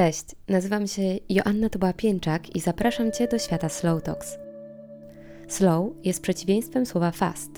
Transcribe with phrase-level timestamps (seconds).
[0.00, 4.38] Cześć, nazywam się Joanna Toba-Pięczak i zapraszam Cię do świata Slow Talks.
[5.48, 7.50] Slow jest przeciwieństwem słowa fast.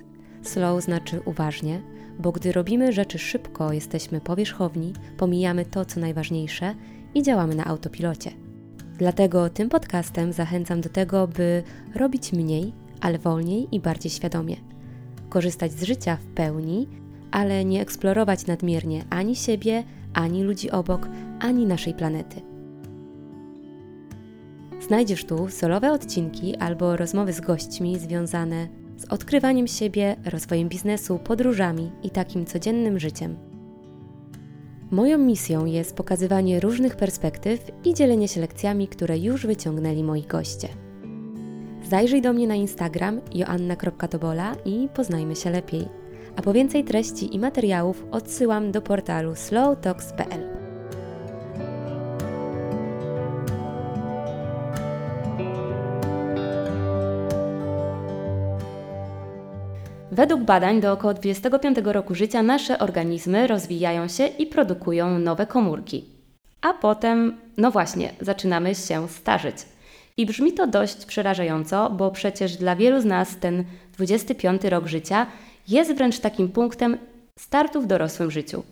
[0.43, 1.83] Slow znaczy uważnie,
[2.19, 6.75] bo gdy robimy rzeczy szybko, jesteśmy powierzchowni, pomijamy to, co najważniejsze
[7.15, 8.31] i działamy na autopilocie.
[8.99, 11.63] Dlatego tym podcastem zachęcam do tego, by
[11.95, 14.57] robić mniej, ale wolniej i bardziej świadomie.
[15.29, 16.89] Korzystać z życia w pełni,
[17.31, 19.85] ale nie eksplorować nadmiernie ani siebie,
[20.15, 21.09] ani ludzi obok,
[21.41, 22.41] ani naszej planety.
[24.81, 31.91] Znajdziesz tu solowe odcinki albo rozmowy z gośćmi związane z odkrywaniem siebie, rozwojem biznesu, podróżami
[32.03, 33.37] i takim codziennym życiem.
[34.91, 40.69] Moją misją jest pokazywanie różnych perspektyw i dzielenie się lekcjami, które już wyciągnęli moi goście.
[41.89, 46.02] Zajrzyj do mnie na Instagram joanna.tobola i poznajmy się lepiej.
[46.37, 50.63] A po więcej treści i materiałów odsyłam do portalu slowtalks.pl.
[60.13, 66.05] Według badań do około 25 roku życia nasze organizmy rozwijają się i produkują nowe komórki.
[66.61, 69.57] A potem, no właśnie, zaczynamy się starzyć.
[70.17, 75.27] I brzmi to dość przerażająco, bo przecież dla wielu z nas ten 25 rok życia
[75.69, 76.99] jest wręcz takim punktem
[77.39, 78.63] startu w dorosłym życiu.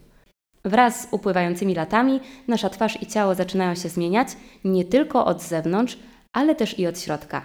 [0.65, 4.29] Wraz z upływającymi latami nasza twarz i ciało zaczynają się zmieniać
[4.65, 5.99] nie tylko od zewnątrz,
[6.33, 7.43] ale też i od środka.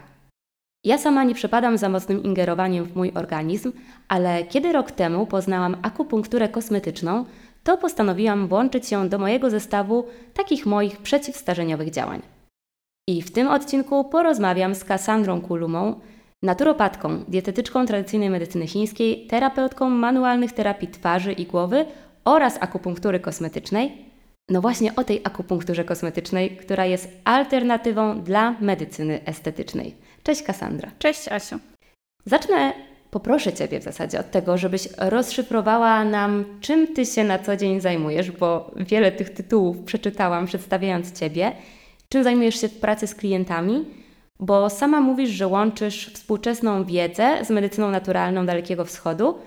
[0.86, 3.72] Ja sama nie przepadam za mocnym ingerowaniem w mój organizm,
[4.08, 7.26] ale kiedy rok temu poznałam akupunkturę kosmetyczną,
[7.64, 12.22] to postanowiłam włączyć ją do mojego zestawu takich moich przeciwstarzeniowych działań.
[13.10, 16.00] I w tym odcinku porozmawiam z Kassandrą Kulumą,
[16.46, 21.86] naturopatką, dietetyczką tradycyjnej medycyny chińskiej, terapeutką manualnych terapii twarzy i głowy
[22.26, 24.06] oraz akupunktury kosmetycznej.
[24.50, 29.96] No właśnie o tej akupunkturze kosmetycznej, która jest alternatywą dla medycyny estetycznej.
[30.24, 30.92] Cześć Kassandra.
[31.00, 31.60] Cześć Asiu.
[32.26, 32.74] Zacznę,
[33.12, 37.82] poproszę Ciebie w zasadzie od tego, żebyś rozszyfrowała nam, czym Ty się na co dzień
[37.82, 41.52] zajmujesz, bo wiele tych tytułów przeczytałam przedstawiając Ciebie.
[42.10, 43.86] Czym zajmujesz się w pracy z klientami?
[44.40, 49.40] Bo sama mówisz, że łączysz współczesną wiedzę z medycyną naturalną Dalekiego Wschodu.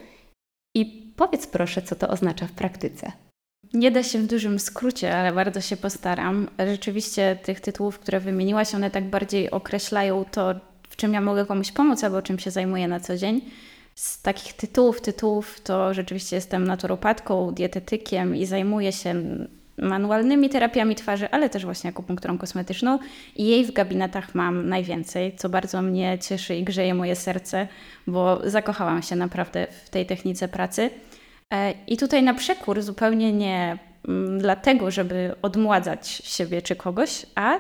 [0.75, 3.13] I powiedz proszę, co to oznacza w praktyce.
[3.75, 6.49] Nie da się w dużym skrócie, ale bardzo się postaram.
[6.59, 10.55] Rzeczywiście tych tytułów, które wymieniłaś, one tak bardziej określają to,
[10.89, 13.41] w czym ja mogę komuś pomóc albo czym się zajmuję na co dzień.
[13.95, 19.15] Z takich tytułów, tytułów to rzeczywiście jestem naturopatką, dietetykiem i zajmuję się
[19.83, 22.99] manualnymi terapiami twarzy, ale też właśnie akupunkturą kosmetyczną
[23.37, 27.69] i jej w gabinetach mam najwięcej, co bardzo mnie cieszy i grzeje moje serce,
[28.07, 30.91] bo zakochałam się naprawdę w tej technice pracy.
[31.55, 33.79] E, I tutaj na przekór zupełnie nie
[34.09, 37.59] mm, dlatego, żeby odmładzać siebie czy kogoś, a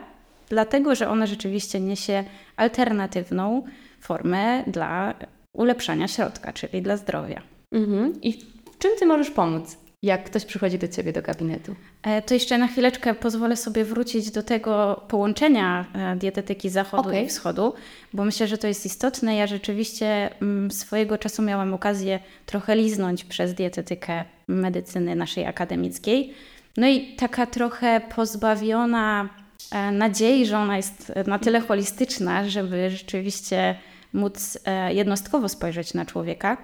[0.48, 2.24] dlatego, że ona rzeczywiście niesie
[2.56, 3.62] alternatywną
[4.00, 5.14] formę dla
[5.52, 7.42] ulepszania środka, czyli dla zdrowia.
[7.72, 8.20] Mhm.
[8.22, 8.32] I
[8.72, 9.87] w czym Ty możesz pomóc?
[10.02, 11.74] Jak ktoś przychodzi do Ciebie do gabinetu.
[12.02, 17.22] E, to jeszcze na chwileczkę pozwolę sobie wrócić do tego połączenia e, dietetyki zachodu okay.
[17.22, 17.74] i wschodu,
[18.12, 19.36] bo myślę, że to jest istotne.
[19.36, 26.34] Ja rzeczywiście mm, swojego czasu miałam okazję trochę liznąć przez dietetykę medycyny naszej akademickiej.
[26.76, 29.28] No i taka trochę pozbawiona
[29.72, 33.78] e, nadziei, że ona jest na tyle holistyczna, żeby rzeczywiście
[34.12, 34.58] móc
[34.88, 36.56] jednostkowo spojrzeć na człowieka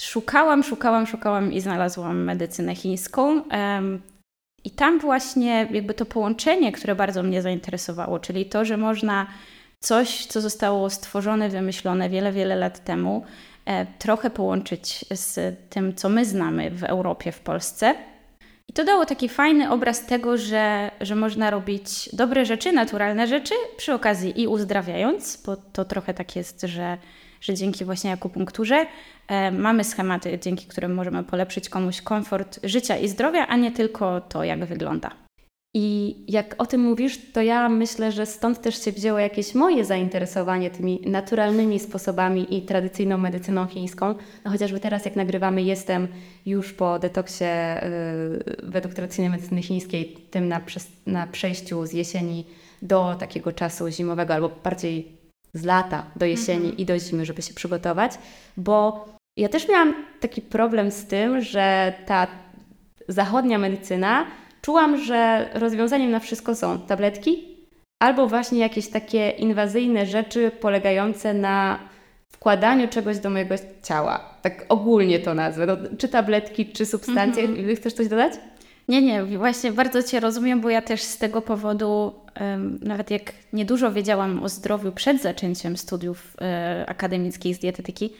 [0.00, 3.42] szukałam, szukałam, szukałam i znalazłam medycynę chińską.
[4.64, 9.26] I tam właśnie jakby to połączenie, które bardzo mnie zainteresowało, czyli to, że można
[9.80, 13.24] coś, co zostało stworzone, wymyślone wiele, wiele lat temu,
[13.66, 17.94] e, trochę połączyć z tym, co my znamy w Europie, w Polsce.
[18.68, 23.54] I to dało taki fajny obraz tego, że, że można robić dobre rzeczy, naturalne rzeczy,
[23.76, 26.98] przy okazji i uzdrawiając, bo to trochę tak jest, że
[27.40, 28.86] że dzięki właśnie akupunkturze
[29.28, 34.20] e, mamy schematy, dzięki którym możemy polepszyć komuś komfort życia i zdrowia, a nie tylko
[34.20, 35.28] to, jak wygląda.
[35.74, 39.84] I jak o tym mówisz, to ja myślę, że stąd też się wzięło jakieś moje
[39.84, 44.14] zainteresowanie tymi naturalnymi sposobami i tradycyjną medycyną chińską.
[44.44, 46.08] No chociażby teraz, jak nagrywamy, jestem
[46.46, 50.60] już po detoksie yy, według tradycyjnej medycyny chińskiej, tym na,
[51.06, 52.46] na przejściu z jesieni
[52.82, 55.17] do takiego czasu zimowego, albo bardziej
[55.54, 56.76] z lata do jesieni mhm.
[56.76, 58.12] i do zimy, żeby się przygotować,
[58.56, 62.26] bo ja też miałam taki problem z tym, że ta
[63.08, 64.26] zachodnia medycyna,
[64.62, 67.58] czułam, że rozwiązaniem na wszystko są tabletki
[68.02, 71.78] albo właśnie jakieś takie inwazyjne rzeczy polegające na
[72.32, 74.34] wkładaniu czegoś do mojego ciała.
[74.42, 75.66] Tak ogólnie to nazwę.
[75.66, 77.44] No, czy tabletki, czy substancje.
[77.44, 77.76] Mhm.
[77.76, 78.32] Chcesz coś dodać?
[78.88, 82.14] Nie, nie, właśnie bardzo Cię rozumiem, bo ja też z tego powodu,
[82.80, 88.10] nawet jak niedużo wiedziałam o zdrowiu przed zaczęciem studiów e, akademickich z dietetyki,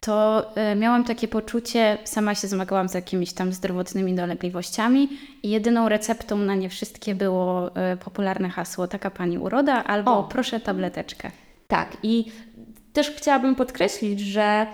[0.00, 5.08] to e, miałam takie poczucie, sama się zmagałam z jakimiś tam zdrowotnymi dolegliwościami
[5.42, 10.24] i jedyną receptą na nie wszystkie było e, popularne hasło taka pani uroda albo o.
[10.24, 11.30] proszę tableteczkę.
[11.68, 12.24] Tak i
[12.92, 14.66] też chciałabym podkreślić, że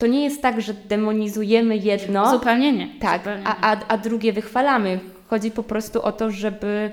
[0.00, 2.30] to nie jest tak, że demonizujemy jedno.
[2.30, 2.88] Zupełnie nie.
[3.00, 5.00] Tak, Zupełnie a, a, a drugie wychwalamy.
[5.26, 6.90] Chodzi po prostu o to, żeby.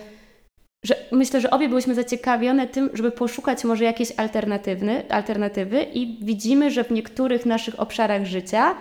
[0.86, 6.72] Że myślę, że obie byłyśmy zaciekawione tym, żeby poszukać może jakiejś alternatywny, alternatywy, i widzimy,
[6.72, 8.76] że w niektórych naszych obszarach życia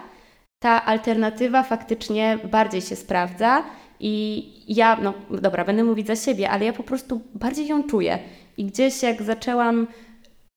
[0.58, 3.64] ta alternatywa faktycznie bardziej się sprawdza.
[4.00, 8.18] I ja, no dobra, będę mówić za siebie, ale ja po prostu bardziej ją czuję.
[8.56, 9.86] I gdzieś jak zaczęłam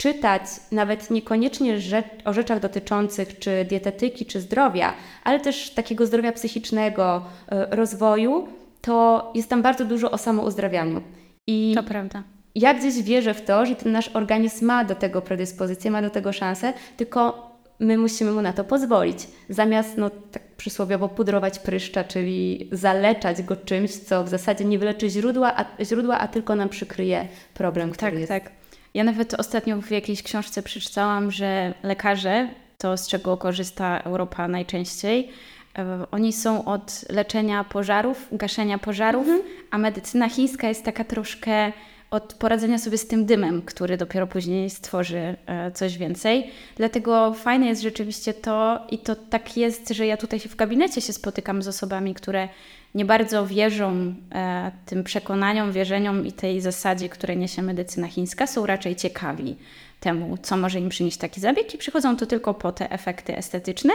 [0.02, 0.42] czytać
[0.72, 4.94] nawet niekoniecznie rzecz, o rzeczach dotyczących czy dietetyki, czy zdrowia,
[5.24, 8.48] ale też takiego zdrowia psychicznego, e, rozwoju,
[8.82, 11.02] to jest tam bardzo dużo o samouzdrawianiu.
[11.48, 12.24] I to prawda.
[12.56, 16.10] Ja gdzieś wierzę w to, że ten nasz organizm ma do tego predyspozycję, ma do
[16.10, 17.50] tego szansę, tylko
[17.80, 19.28] my musimy mu na to pozwolić.
[19.50, 25.10] Zamiast, no tak przysłowiowo, pudrować pryszcza, czyli zaleczać go czymś, co w zasadzie nie wyleczy
[25.10, 28.30] źródła, a, źródła, a tylko nam przykryje problem, który tak, jest.
[28.30, 28.59] Tak,
[28.94, 35.30] ja nawet ostatnio w jakiejś książce przeczytałam, że lekarze, to z czego korzysta Europa najczęściej,
[35.78, 39.42] e, oni są od leczenia pożarów, gaszenia pożarów, mhm.
[39.72, 41.72] a medycyna chińska jest taka troszkę
[42.12, 46.52] od poradzenia sobie z tym dymem, który dopiero później stworzy e, coś więcej.
[46.76, 51.14] Dlatego fajne jest rzeczywiście to, i to tak jest, że ja tutaj w gabinecie się
[51.14, 52.50] spotykam z osobami, które
[52.96, 58.66] nie bardzo wierzą e, tym przekonaniom, wierzeniom i tej zasadzie, które niesie medycyna chińska, są
[58.66, 59.56] raczej ciekawi
[60.00, 63.94] temu, co może im przynieść taki zabieg i przychodzą tu tylko po te efekty estetyczne.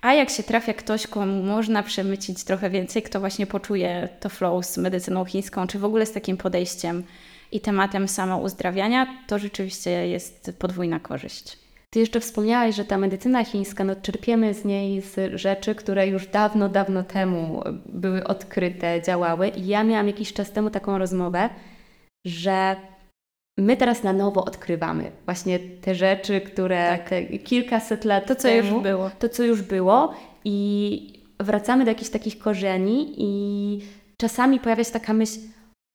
[0.00, 4.66] A jak się trafia ktoś, komu można przemycić trochę więcej, kto właśnie poczuje to flow
[4.66, 7.04] z medycyną chińską, czy w ogóle z takim podejściem
[7.52, 11.61] i tematem samouzdrawiania, to rzeczywiście jest podwójna korzyść.
[11.92, 16.26] Ty jeszcze wspomniałaś, że ta medycyna chińska, no czerpiemy z niej z rzeczy, które już
[16.26, 19.48] dawno, dawno temu były odkryte, działały.
[19.48, 21.48] I ja miałam jakiś czas temu taką rozmowę,
[22.26, 22.76] że
[23.58, 27.08] my teraz na nowo odkrywamy właśnie te rzeczy, które tak.
[27.08, 29.10] te kilkaset lat to, co temu, już było.
[29.18, 30.14] To, co już było
[30.44, 33.80] i wracamy do jakichś takich korzeni i
[34.16, 35.38] czasami pojawia się taka myśl,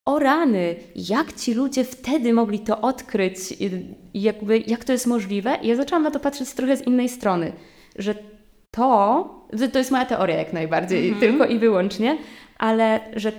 [0.07, 3.37] o rany, jak ci ludzie wtedy mogli to odkryć,
[4.13, 5.57] jakby, jak to jest możliwe?
[5.61, 7.51] I ja zaczęłam na to patrzeć trochę z innej strony,
[7.95, 8.15] że
[8.71, 11.19] to, to jest moja teoria jak najbardziej, mm -hmm.
[11.19, 12.17] tylko i wyłącznie,
[12.57, 13.31] ale że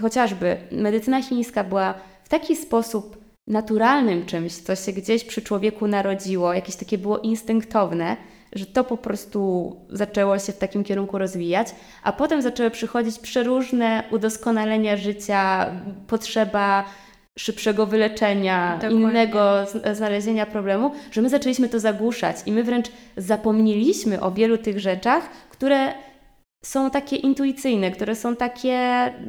[0.00, 1.94] chociażby medycyna chińska była
[2.24, 8.16] w taki sposób naturalnym czymś, co się gdzieś przy człowieku narodziło, jakieś takie było instynktowne,
[8.52, 11.68] że to po prostu zaczęło się w takim kierunku rozwijać,
[12.02, 15.70] a potem zaczęły przychodzić przeróżne udoskonalenia życia,
[16.06, 16.84] potrzeba
[17.38, 19.00] szybszego wyleczenia, Dokładnie.
[19.00, 22.86] innego znalezienia problemu, że my zaczęliśmy to zagłuszać i my wręcz
[23.16, 25.94] zapomnieliśmy o wielu tych rzeczach, które
[26.64, 28.78] są takie intuicyjne, które są takie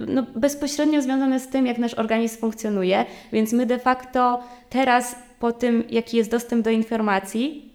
[0.08, 5.52] no, bezpośrednio związane z tym, jak nasz organizm funkcjonuje, więc my de facto teraz po
[5.52, 7.69] tym, jaki jest dostęp do informacji,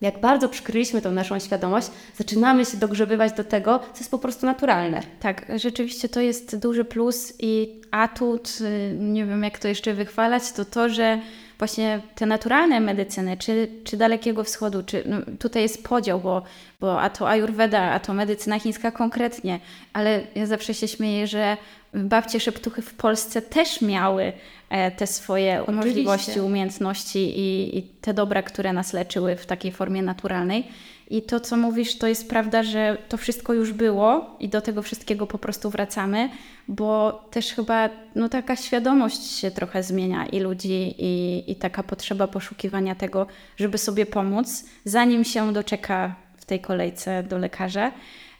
[0.00, 4.46] jak bardzo przykryliśmy tą naszą świadomość, zaczynamy się dogrzebywać do tego, co jest po prostu
[4.46, 5.02] naturalne.
[5.20, 10.52] Tak, rzeczywiście to jest duży plus i atut, y, nie wiem jak to jeszcze wychwalać,
[10.52, 11.20] to to, że
[11.58, 16.42] właśnie te naturalne medycyny, czy, czy Dalekiego Wschodu, czy no, tutaj jest podział, bo,
[16.80, 19.60] bo a to Ayurveda, a to medycyna chińska konkretnie,
[19.92, 21.56] ale ja zawsze się śmieję, że
[21.96, 24.32] babcie szeptuchy w Polsce też miały
[24.70, 25.86] e, te swoje Oczywiście.
[25.86, 30.68] możliwości, umiejętności i, i te dobra, które nas leczyły w takiej formie naturalnej.
[31.10, 34.82] I to, co mówisz, to jest prawda, że to wszystko już było i do tego
[34.82, 36.30] wszystkiego po prostu wracamy,
[36.68, 42.28] bo też chyba no, taka świadomość się trochę zmienia i ludzi, i, i taka potrzeba
[42.28, 43.26] poszukiwania tego,
[43.56, 47.92] żeby sobie pomóc, zanim się doczeka w tej kolejce do lekarza.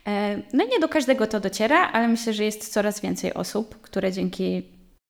[0.06, 4.12] E, no nie do każdego to dociera, ale myślę, że jest coraz więcej osób, które
[4.12, 4.62] dzięki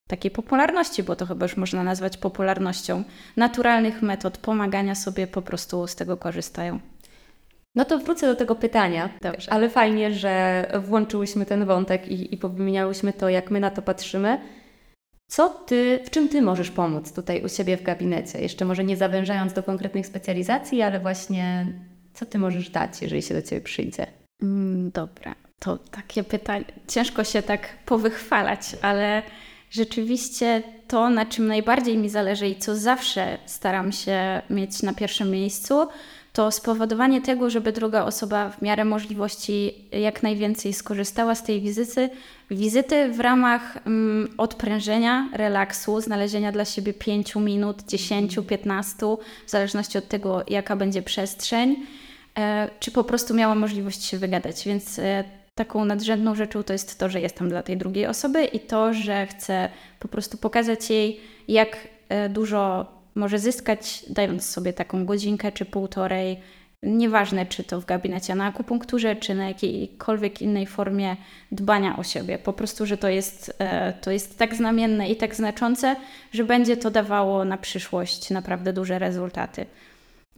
[0.09, 3.05] takiej popularności, bo to chyba już można nazwać popularnością
[3.37, 6.81] naturalnych metod pomagania sobie po prostu z tego korzystają.
[7.75, 9.53] No to wrócę do tego pytania, Dobrze.
[9.53, 14.41] ale fajnie, że włączyłyśmy ten wątek i, i powymieniałyśmy to, jak my na to patrzymy.
[15.29, 18.41] Co ty, w czym ty możesz pomóc tutaj u siebie w gabinecie?
[18.41, 21.67] Jeszcze może nie zawężając do konkretnych specjalizacji, ale właśnie
[22.15, 24.07] co ty możesz dać, jeżeli się do ciebie przyjdzie?
[24.43, 26.65] Mm, dobra, to takie pytanie.
[26.89, 29.23] Ciężko się tak powychwalać, ale
[29.71, 35.31] rzeczywiście to, na czym najbardziej mi zależy i co zawsze staram się mieć na pierwszym
[35.31, 35.89] miejscu,
[36.33, 42.11] to spowodowanie tego, żeby druga osoba w miarę możliwości jak najwięcej skorzystała z tej wizyty,
[42.51, 48.97] wizyty w ramach um, odprężenia, relaksu, znalezienia dla siebie 5 minut, 10, 15,
[49.47, 51.77] w zależności od tego, jaka będzie przestrzeń,
[52.81, 54.65] czy po prostu miała możliwość się wygadać.
[54.65, 55.25] Więc e,
[55.55, 59.27] taką nadrzędną rzeczą to jest to, że jestem dla tej drugiej osoby i to, że
[59.27, 59.69] chcę
[60.01, 66.41] po prostu pokazać jej, jak e, dużo może zyskać, dając sobie taką godzinkę czy półtorej.
[66.83, 71.17] Nieważne, czy to w gabinecie na akupunkturze, czy na jakiejkolwiek innej formie
[71.53, 72.39] dbania o siebie.
[72.39, 75.97] Po prostu, że to jest, e, to jest tak znamienne i tak znaczące,
[76.33, 79.67] że będzie to dawało na przyszłość naprawdę duże rezultaty.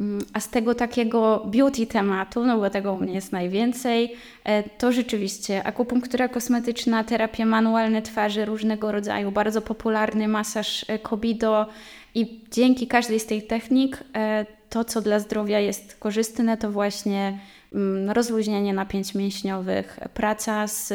[0.01, 4.15] Mm, a z tego takiego beauty tematu, no bo tego u mnie jest najwięcej,
[4.45, 11.67] e, to rzeczywiście akupunktura kosmetyczna, terapie manualne twarzy różnego rodzaju, bardzo popularny masaż e, Kobido
[12.15, 17.39] i dzięki każdej z tych technik e, to, co dla zdrowia jest korzystne, to właśnie
[17.75, 20.93] mm, rozluźnienie napięć mięśniowych, praca z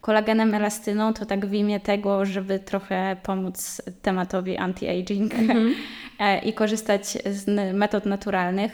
[0.00, 5.72] kolagenem, elastyną, to tak w imię tego, żeby trochę pomóc tematowi anti-aging mm-hmm.
[6.48, 8.72] i korzystać z metod naturalnych.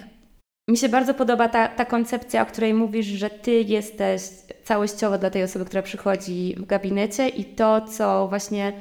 [0.71, 4.23] Mi się bardzo podoba ta, ta koncepcja, o której mówisz, że ty jesteś
[4.65, 8.73] całościowo dla tej osoby, która przychodzi w gabinecie i to, co właśnie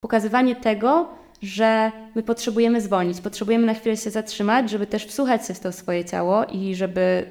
[0.00, 1.08] pokazywanie tego,
[1.42, 5.72] że my potrzebujemy zwolnić, potrzebujemy na chwilę się zatrzymać, żeby też wsłuchać się w to
[5.72, 7.26] swoje ciało i żeby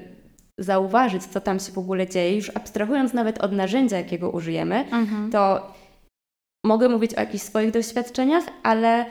[0.58, 5.30] zauważyć, co tam się w ogóle dzieje, już abstrahując nawet od narzędzia, jakiego użyjemy, mhm.
[5.30, 5.72] to
[6.64, 9.06] mogę mówić o jakichś swoich doświadczeniach, ale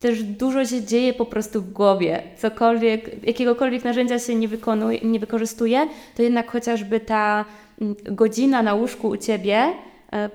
[0.00, 2.22] też dużo się dzieje po prostu w głowie.
[2.36, 7.44] Cokolwiek, jakiegokolwiek narzędzia się nie, wykonuje, nie wykorzystuje, to jednak chociażby ta
[7.80, 9.72] mm, godzina na łóżku u Ciebie
[10.12, 10.30] e,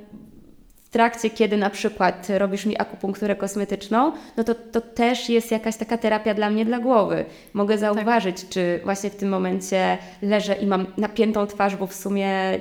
[0.87, 5.77] w trakcie, kiedy na przykład robisz mi akupunkturę kosmetyczną, no to, to też jest jakaś
[5.77, 7.25] taka terapia dla mnie, dla głowy.
[7.53, 8.49] Mogę zauważyć, tak.
[8.49, 12.59] czy właśnie w tym momencie leżę i mam napiętą twarz, bo w sumie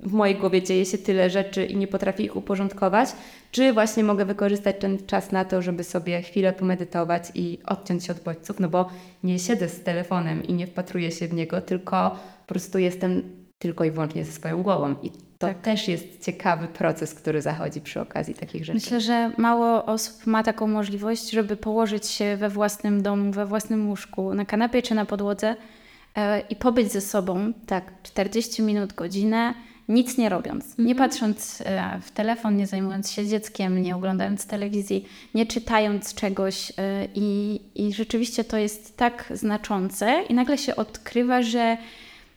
[0.00, 3.08] w mojej głowie dzieje się tyle rzeczy i nie potrafię ich uporządkować,
[3.50, 8.12] czy właśnie mogę wykorzystać ten czas na to, żeby sobie chwilę pomedytować i odciąć się
[8.12, 8.88] od bodźców, no bo
[9.24, 12.10] nie siedzę z telefonem i nie wpatruję się w niego, tylko
[12.46, 13.22] po prostu jestem
[13.58, 14.94] tylko i wyłącznie ze swoją głową.
[15.02, 15.10] I
[15.42, 15.60] to tak.
[15.60, 18.74] też jest ciekawy proces, który zachodzi przy okazji takich rzeczy.
[18.74, 23.88] Myślę, że mało osób ma taką możliwość, żeby położyć się we własnym domu, we własnym
[23.88, 25.56] łóżku, na kanapie czy na podłodze
[26.16, 29.54] e, i pobyć ze sobą tak 40 minut, godzinę,
[29.88, 30.88] nic nie robiąc, mhm.
[30.88, 36.70] nie patrząc e, w telefon, nie zajmując się dzieckiem, nie oglądając telewizji, nie czytając czegoś
[36.70, 36.72] e,
[37.14, 41.76] i, i rzeczywiście to jest tak znaczące i nagle się odkrywa, że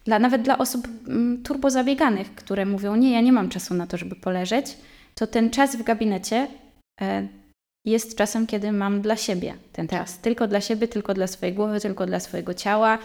[0.05, 3.97] dla, nawet dla osób mm, turbozabieganych, które mówią, nie, ja nie mam czasu na to,
[3.97, 4.77] żeby poleżeć,
[5.15, 6.47] to ten czas w gabinecie
[7.01, 7.27] e,
[7.85, 10.17] jest czasem, kiedy mam dla siebie ten czas.
[10.17, 12.97] Tylko dla siebie, tylko dla swojej głowy, tylko dla swojego ciała,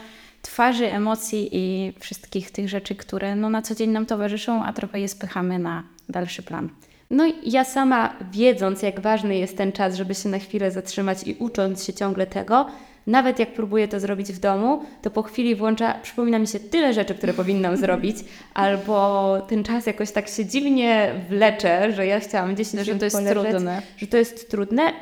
[0.42, 5.00] twarzy, emocji i wszystkich tych rzeczy, które no, na co dzień nam towarzyszą, a trochę
[5.00, 6.68] je spychamy na dalszy plan.
[7.10, 11.26] No i ja sama wiedząc, jak ważny jest ten czas, żeby się na chwilę zatrzymać
[11.26, 12.66] i ucząc się ciągle tego,
[13.06, 16.92] nawet jak próbuję to zrobić w domu, to po chwili włącza, przypomina mi się tyle
[16.94, 18.16] rzeczy, które powinnam zrobić,
[18.54, 23.16] albo ten czas jakoś tak się dziwnie wlecze, że ja chciałam gdzieś że to jest
[23.16, 23.82] poleżeć, trudne.
[23.96, 24.92] że to jest trudne.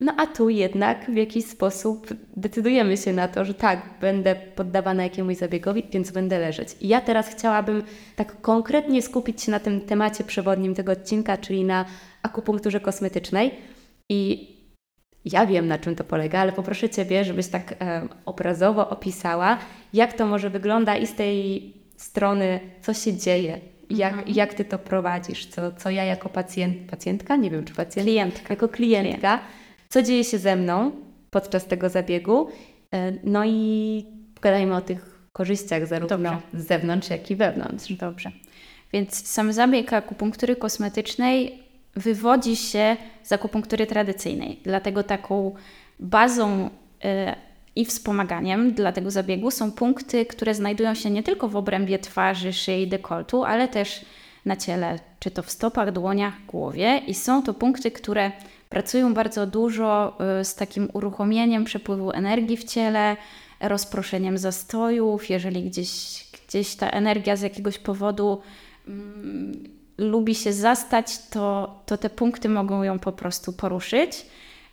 [0.00, 2.06] No a tu jednak w jakiś sposób
[2.36, 6.68] decydujemy się na to, że tak, będę poddawana jakiemuś zabiegowi, więc będę leżeć.
[6.80, 7.82] I ja teraz chciałabym
[8.16, 11.84] tak konkretnie skupić się na tym temacie przewodnim tego odcinka, czyli na
[12.22, 13.54] akupunkturze kosmetycznej.
[14.08, 14.53] I
[15.24, 19.58] ja wiem, na czym to polega, ale poproszę Ciebie, żebyś tak e, obrazowo opisała,
[19.92, 24.34] jak to może wygląda i z tej strony, co się dzieje, jak, mhm.
[24.34, 28.46] jak Ty to prowadzisz, co, co ja jako pacjent, pacjentka, nie wiem czy pacjent, klientka,
[28.50, 29.40] jako klientka,
[29.88, 30.92] co dzieje się ze mną
[31.30, 32.48] podczas tego zabiegu,
[32.94, 36.38] e, no i pogadajmy o tych korzyściach zarówno Dobrze.
[36.54, 37.92] z zewnątrz, jak i wewnątrz.
[37.92, 38.30] Dobrze.
[38.92, 41.63] Więc sam zabieg akupunktury kosmetycznej
[41.96, 44.60] wywodzi się z akupunktury tradycyjnej.
[44.62, 45.54] Dlatego taką
[46.00, 46.70] bazą y,
[47.76, 52.52] i wspomaganiem dla tego zabiegu są punkty, które znajdują się nie tylko w obrębie twarzy,
[52.52, 54.04] szyi, dekoltu, ale też
[54.44, 57.02] na ciele, czy to w stopach, dłoniach, głowie.
[57.06, 58.32] I są to punkty, które
[58.68, 63.16] pracują bardzo dużo y, z takim uruchomieniem przepływu energii w ciele,
[63.60, 68.40] rozproszeniem zastojów, jeżeli gdzieś, gdzieś ta energia z jakiegoś powodu
[68.88, 74.26] mm, lubi się zastać, to, to te punkty mogą ją po prostu poruszyć.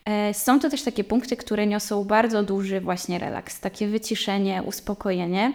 [0.05, 5.53] E, są to też takie punkty, które niosą bardzo duży właśnie relaks, takie wyciszenie, uspokojenie.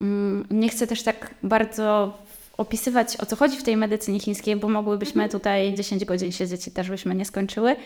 [0.00, 2.18] Mm, nie chcę też tak bardzo
[2.58, 5.40] opisywać, o co chodzi w tej medycynie chińskiej, bo mogłybyśmy mhm.
[5.40, 7.76] tutaj 10 godzin siedzieć i też byśmy nie skończyły.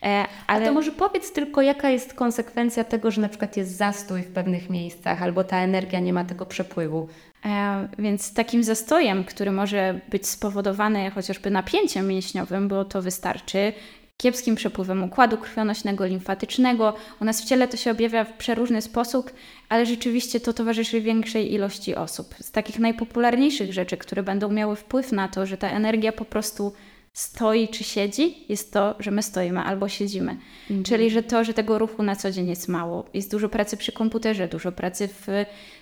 [0.00, 0.26] Ale...
[0.46, 4.32] A to może powiedz tylko, jaka jest konsekwencja tego, że na przykład jest zastój w
[4.32, 7.08] pewnych miejscach albo ta energia nie ma tego przepływu.
[7.46, 13.72] E, więc takim zastojem, który może być spowodowany chociażby napięciem mięśniowym, bo to wystarczy,
[14.16, 16.94] kiepskim przepływem układu krwionośnego, limfatycznego.
[17.20, 19.32] U nas w ciele to się objawia w przeróżny sposób,
[19.68, 22.34] ale rzeczywiście to towarzyszy większej ilości osób.
[22.40, 26.72] Z takich najpopularniejszych rzeczy, które będą miały wpływ na to, że ta energia po prostu
[27.16, 30.36] stoi czy siedzi, jest to, że my stoimy albo siedzimy.
[30.62, 30.84] Mhm.
[30.84, 33.04] Czyli, że to, że tego ruchu na co dzień jest mało.
[33.14, 35.26] Jest dużo pracy przy komputerze, dużo pracy w,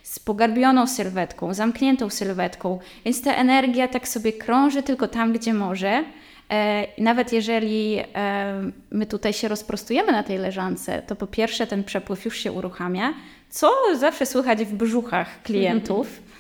[0.03, 6.05] z pogarbioną sylwetką, zamkniętą sylwetką, więc ta energia tak sobie krąży tylko tam, gdzie może.
[6.51, 11.85] E, nawet jeżeli e, my tutaj się rozprostujemy na tej leżance, to po pierwsze ten
[11.85, 13.15] przepływ już się uruchamia,
[13.51, 16.07] co zawsze słychać w brzuchach klientów.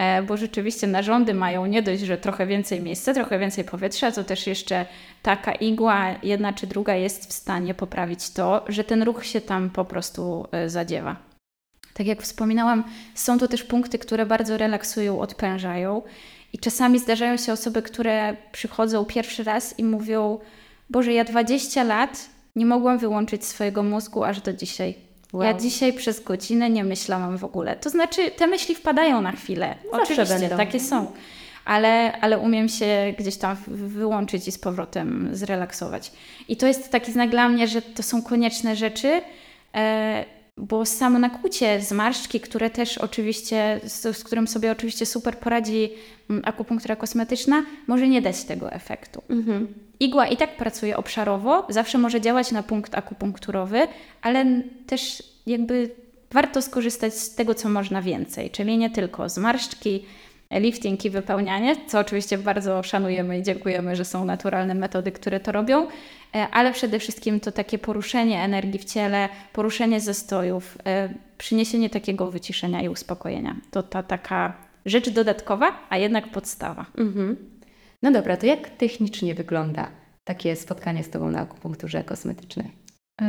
[0.00, 4.24] E, bo rzeczywiście narządy mają nie dość, że trochę więcej miejsca, trochę więcej powietrza, to
[4.24, 4.86] też jeszcze
[5.22, 9.70] taka igła, jedna czy druga, jest w stanie poprawić to, że ten ruch się tam
[9.70, 11.16] po prostu e, zadziewa.
[11.94, 16.02] Tak jak wspominałam, są to też punkty, które bardzo relaksują, odprężają.
[16.52, 20.38] I czasami zdarzają się osoby, które przychodzą pierwszy raz i mówią:
[20.90, 25.09] Boże, ja 20 lat nie mogłam wyłączyć swojego mózgu aż do dzisiaj.
[25.32, 25.42] Wow.
[25.42, 27.76] Ja dzisiaj przez godzinę nie myślałam w ogóle.
[27.76, 29.74] To znaczy, te myśli wpadają na chwilę.
[29.92, 30.56] Zawsze Oczywiście, będą.
[30.56, 31.12] takie są.
[31.64, 36.12] Ale, ale umiem się gdzieś tam wyłączyć i z powrotem zrelaksować.
[36.48, 39.22] I to jest taki znak dla mnie, że to są konieczne rzeczy,
[39.74, 40.24] e,
[40.60, 45.90] bo samo nakłucie zmarszczki, które też oczywiście, z, z, którym sobie oczywiście super poradzi
[46.30, 49.22] mm, akupunktura kosmetyczna, może nie dać tego efektu.
[49.30, 49.74] Mhm.
[50.00, 53.80] Igła i tak pracuje obszarowo, zawsze może działać na punkt akupunkturowy,
[54.22, 55.90] ale też jakby
[56.32, 60.04] warto skorzystać z tego, co można więcej, czyli nie tylko zmarszczki,
[60.58, 65.52] lifting i wypełnianie, co oczywiście bardzo szanujemy i dziękujemy, że są naturalne metody, które to
[65.52, 65.86] robią,
[66.34, 72.30] e, ale przede wszystkim to takie poruszenie energii w ciele, poruszenie zastojów, e, przyniesienie takiego
[72.30, 73.56] wyciszenia i uspokojenia.
[73.70, 74.52] To ta taka
[74.86, 76.86] rzecz dodatkowa, a jednak podstawa.
[76.98, 77.36] Mhm.
[78.02, 79.90] No dobra, to jak technicznie wygląda
[80.24, 82.70] takie spotkanie z Tobą na akupunkturze kosmetycznej?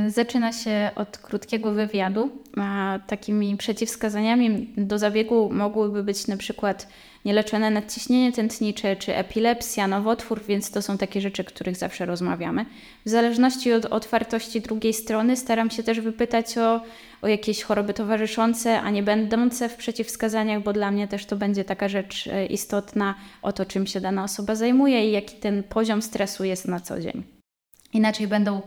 [0.07, 2.29] Zaczyna się od krótkiego wywiadu.
[2.57, 6.87] A takimi przeciwwskazaniami do zabiegu mogłyby być na przykład
[7.25, 12.65] nieleczone nadciśnienie tętnicze czy epilepsja, nowotwór, więc to są takie rzeczy, o których zawsze rozmawiamy.
[13.05, 16.81] W zależności od otwartości drugiej strony staram się też wypytać o,
[17.21, 21.63] o jakieś choroby towarzyszące, a nie będące w przeciwwskazaniach, bo dla mnie też to będzie
[21.63, 26.01] taka rzecz e, istotna o to, czym się dana osoba zajmuje i jaki ten poziom
[26.01, 27.23] stresu jest na co dzień.
[27.93, 28.61] Inaczej będą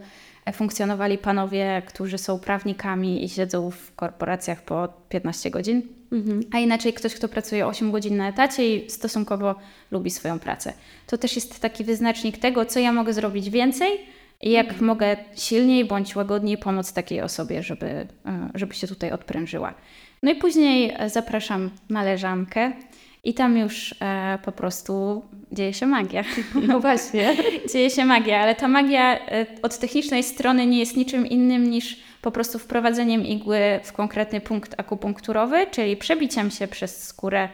[0.52, 5.82] funkcjonowali panowie, którzy są prawnikami i siedzą w korporacjach po 15 godzin,
[6.14, 6.40] mhm.
[6.53, 9.55] a inaczej ktoś, kto pracuje 8 godzin na etacie i stosunkowo
[9.90, 10.72] lubi swoją pracę.
[11.07, 13.90] To też jest taki wyznacznik tego, co ja mogę zrobić więcej
[14.42, 14.87] i jak mhm.
[14.87, 18.07] mogę silniej bądź łagodniej pomóc takiej osobie, żeby, e,
[18.55, 19.74] żeby się tutaj odprężyła.
[20.22, 22.72] No i później e, zapraszam na leżankę.
[23.24, 25.22] I tam już e, po prostu
[25.53, 26.24] dzieje się magia.
[26.68, 27.37] No właśnie.
[27.72, 31.96] dzieje się magia, ale ta magia e, od technicznej strony nie jest niczym innym niż
[32.24, 37.48] po prostu wprowadzeniem igły w konkretny punkt akupunkturowy, czyli przebiciem się przez skórę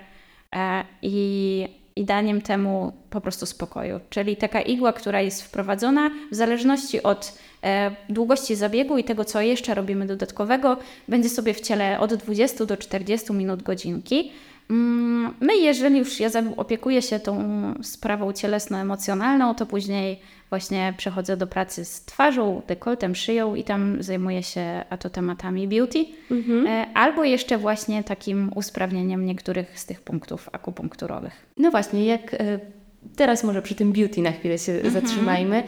[0.57, 4.01] e, i, i daniem temu po prostu spokoju.
[4.11, 9.41] Czyli taka igła, która jest wprowadzona w zależności od e, długości zabiegu i tego, co
[9.41, 10.77] jeszcze robimy dodatkowego,
[11.09, 14.33] będzie sobie w ciele od 20 do 40 minut godzinki.
[14.71, 17.45] Mm, my, jeżeli już ja opiekuję się tą
[17.83, 24.43] sprawą cielesno-emocjonalną, to później właśnie przechodzę do pracy z twarzą, dekoltem, szyją i tam zajmuję
[24.43, 26.67] się a to tematami beauty, mhm.
[26.67, 31.47] E, albo jeszcze właśnie takim usprawnieniem niektórych z tych punktów akupunkturowych.
[31.57, 32.39] No właśnie, jak e,
[33.17, 34.93] teraz może przy tym beauty na chwilę się mhm.
[34.93, 35.63] zatrzymajmy.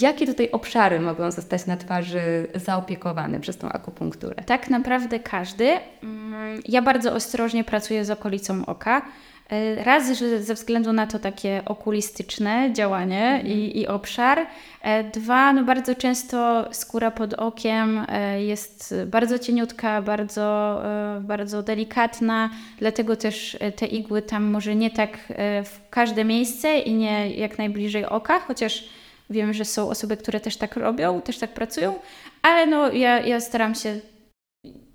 [0.00, 2.20] Jakie tutaj obszary mogą zostać na twarzy
[2.54, 4.34] zaopiekowane przez tą akupunkturę?
[4.46, 5.70] Tak naprawdę każdy.
[6.02, 9.02] Mm, ja bardzo ostrożnie pracuję z okolicą oka.
[9.50, 13.46] E, raz, że ze względu na to takie okulistyczne działanie mhm.
[13.46, 14.46] i, i, obszar.
[14.82, 20.80] E, dwa, no bardzo często skóra pod okiem e, jest bardzo cieniutka, bardzo,
[21.20, 25.18] bardzo delikatna, dlatego też te igły tam może nie tak
[25.64, 28.84] w każde miejsce i nie jak najbliżej oka, chociaż
[29.30, 31.94] Wiem, że są osoby, które też tak robią, też tak pracują,
[32.42, 34.00] ale no ja, ja staram się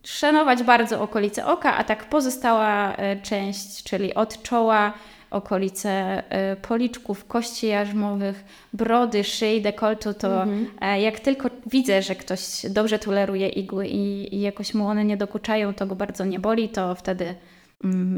[0.05, 4.93] szanować bardzo okolice oka, a tak pozostała e, część, czyli od czoła,
[5.31, 10.67] okolice e, policzków, kości jarzmowych, brody, szyi, dekoltu, to mhm.
[10.81, 15.17] E, jak tylko widzę, że ktoś dobrze toleruje igły i, i jakoś mu one nie
[15.17, 17.35] dokuczają, to go bardzo nie boli, to wtedy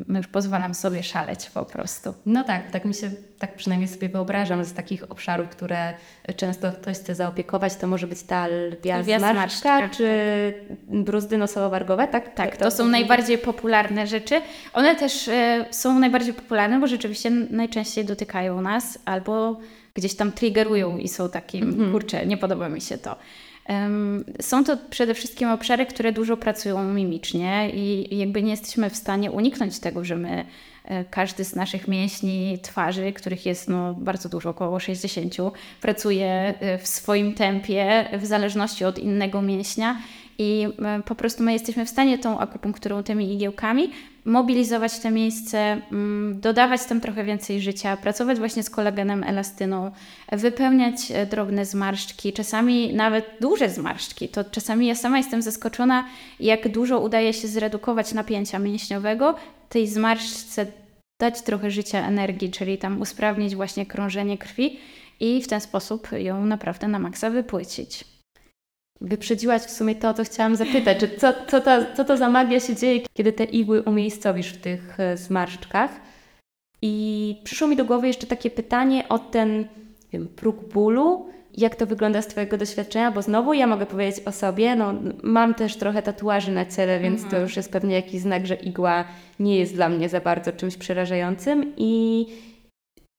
[0.10, 2.14] już pozwalam sobie szaleć po prostu.
[2.26, 5.94] No tak, tak mi się, tak przynajmniej sobie wyobrażam z takich obszarów, które
[6.36, 10.08] często ktoś chce zaopiekować, to może być ta lwia zmarszczka, czy
[10.88, 12.36] bruzdy nosowo-wargowe, tak?
[12.36, 14.42] Tak, to są najbardziej popularne rzeczy.
[14.74, 19.60] One też e, są najbardziej popularne, bo rzeczywiście najczęściej dotykają nas albo
[19.94, 21.92] gdzieś tam triggerują i są takim, mm -hmm.
[21.92, 23.16] kurczę, nie podoba mi się to.
[24.42, 29.32] Są to przede wszystkim obszary, które dużo pracują mimicznie i jakby nie jesteśmy w stanie
[29.32, 30.46] uniknąć tego, że my
[30.86, 35.36] e, każdy z naszych mięśni twarzy, których jest no, bardzo dużo, około 60,
[35.82, 39.98] pracuje e, w swoim tempie w zależności od innego mięśnia
[40.38, 43.92] i e, po prostu my jesteśmy w stanie tą akupunkturą, tymi igiełkami
[44.26, 49.92] mobilizować te miejsce, mm, dodawać tam trochę więcej życia, pracować właśnie z kolagenem, elastyną,
[50.32, 54.30] wypełniać e, drobne zmarszczki, czasami nawet duże zmarszczki.
[54.30, 56.06] To czasami ja sama jestem zaskoczona,
[56.40, 59.36] jak dużo udaje się zredukować napięcia mięśniowego,
[59.70, 60.66] tej zmarszczce
[61.20, 64.80] dać trochę życia, energii, czyli tam usprawnić właśnie krążenie krwi
[65.20, 68.17] i w ten sposób ją naprawdę na maksa wypłycić.
[69.02, 72.60] Wyprzedziłaś w sumie to, co chciałam zapytać, że co, co, to, co to za magia
[72.60, 75.92] się dzieje, kiedy te igły umiejscowisz w tych e, zmarszczkach.
[76.82, 79.68] I przyszło mi do głowy jeszcze takie pytanie o ten
[80.14, 81.30] wiem, próg bólu.
[81.58, 83.12] Jak to wygląda z Twojego doświadczenia?
[83.12, 87.24] Bo znowu ja mogę powiedzieć o sobie, no mam też trochę tatuaży na ciele, więc
[87.24, 87.32] mhm.
[87.32, 89.06] to już jest pewnie jakiś znak, że igła
[89.40, 91.74] nie jest dla mnie za bardzo czymś przerażającym.
[91.78, 92.26] I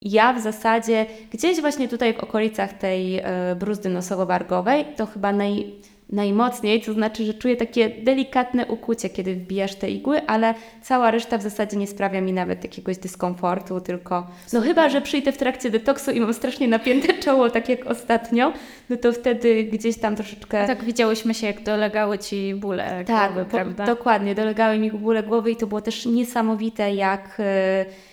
[0.01, 5.73] ja w zasadzie gdzieś właśnie tutaj w okolicach tej e, bruzdy nosowo-wargowej to chyba naj,
[6.11, 11.37] najmocniej, to znaczy, że czuję takie delikatne ukucie, kiedy wbijasz te igły, ale cała reszta
[11.37, 15.69] w zasadzie nie sprawia mi nawet jakiegoś dyskomfortu, tylko no chyba, że przyjdę w trakcie
[15.69, 18.53] detoksu i mam strasznie napięte czoło, tak jak ostatnio,
[18.89, 20.67] no to wtedy gdzieś tam troszeczkę...
[20.67, 23.85] Tak widziałyśmy się, jak dolegały Ci bóle tak, głowy, prawda?
[23.85, 27.39] dokładnie, dolegały mi bóle głowy i to było też niesamowite, jak...
[27.87, 28.09] Yy,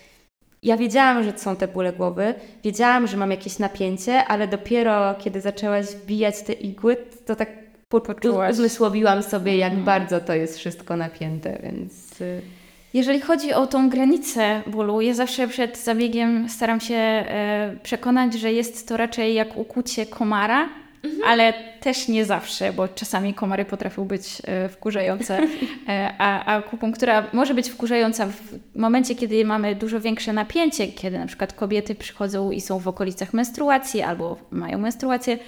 [0.67, 5.41] ja wiedziałam, że są te bóle głowy, wiedziałam, że mam jakieś napięcie, ale dopiero kiedy
[5.41, 7.49] zaczęłaś wbijać te igły, to tak
[7.89, 8.53] Poczułaś.
[8.53, 9.85] uzmysłowiłam sobie, jak mm.
[9.85, 12.21] bardzo to jest wszystko napięte, więc...
[12.21, 12.43] Y,
[12.95, 18.53] Jeżeli chodzi o tą granicę bólu, ja zawsze przed zabiegiem staram się e, przekonać, że
[18.53, 20.69] jest to raczej jak ukucie komara,
[21.07, 21.23] Mhm.
[21.27, 25.39] Ale też nie zawsze, bo czasami komary potrafią być e, wkurzające,
[25.89, 31.19] e, a, a akupunktura może być wkurzająca w momencie, kiedy mamy dużo większe napięcie, kiedy
[31.19, 35.39] na przykład kobiety przychodzą i są w okolicach menstruacji albo mają menstruację,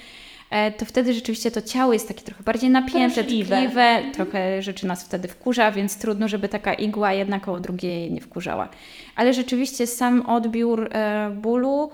[0.51, 4.13] e, to wtedy rzeczywiście to ciało jest takie trochę bardziej napięte, tkliwe, mhm.
[4.13, 8.69] trochę rzeczy nas wtedy wkurza, więc trudno, żeby taka igła jednak o drugiej nie wkurzała.
[9.17, 10.91] Ale rzeczywiście sam odbiór
[11.35, 11.91] bólu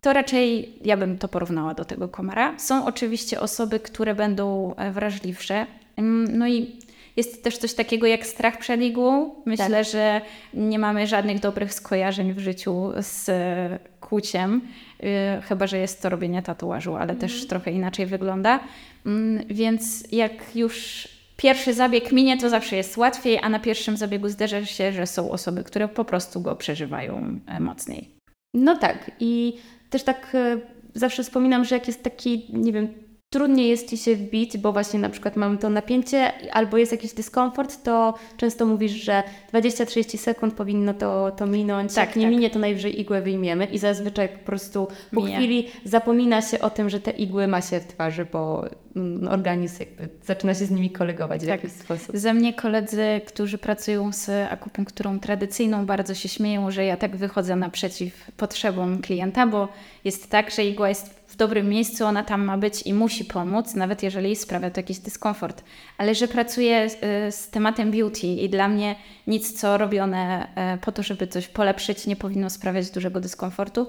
[0.00, 2.58] to raczej ja bym to porównała do tego komara.
[2.58, 5.66] Są oczywiście osoby, które będą e, wrażliwsze.
[5.96, 6.76] Mm, no i
[7.16, 9.34] jest też coś takiego jak strach przed igłą.
[9.46, 9.84] Myślę, tak.
[9.84, 10.20] że
[10.54, 14.60] nie mamy żadnych dobrych skojarzeń w życiu z e, kłuciem,
[15.02, 17.48] e, chyba że jest to robienie tatuażu, ale też mhm.
[17.48, 18.60] trochę inaczej wygląda.
[19.06, 24.28] Mm, więc jak już pierwszy zabieg minie, to zawsze jest łatwiej, a na pierwszym zabiegu
[24.28, 28.10] zderza się, że są osoby, które po prostu go przeżywają mocniej.
[28.54, 29.58] No tak i
[29.90, 30.60] też tak e,
[30.94, 32.88] zawsze wspominam, że jak jest taki, nie wiem,
[33.30, 37.12] trudniej jest Ci się wbić, bo właśnie na przykład mamy to napięcie albo jest jakiś
[37.12, 41.94] dyskomfort, to często mówisz, że 20-30 sekund powinno to, to minąć.
[41.94, 42.30] Tak, Jak nie tak.
[42.30, 45.36] minie, to najwyżej igłę wyjmiemy i zazwyczaj po prostu po Minie.
[45.36, 48.64] chwili zapomina się o tym, że te igły ma się w twarzy, bo
[48.96, 51.62] mm, organizm jakby zaczyna się z nimi kolegować w tak.
[51.62, 52.16] jakiś sposób.
[52.16, 57.56] Ze mnie koledzy, którzy pracują z akupunkturą tradycyjną bardzo się śmieją, że ja tak wychodzę
[57.56, 59.68] naprzeciw potrzebom klienta, bo
[60.04, 63.74] jest tak, że igła jest w dobrym miejscu, ona tam ma być i musi pomóc,
[63.74, 65.64] nawet jeżeli sprawia to jakiś dyskomfort.
[65.98, 70.92] Ale że pracuję y, z tematem beauty i dla mnie nic, co robione y, po
[70.92, 73.88] to, żeby coś polepszyć, nie powinno sprawiać dużego dyskomfortu,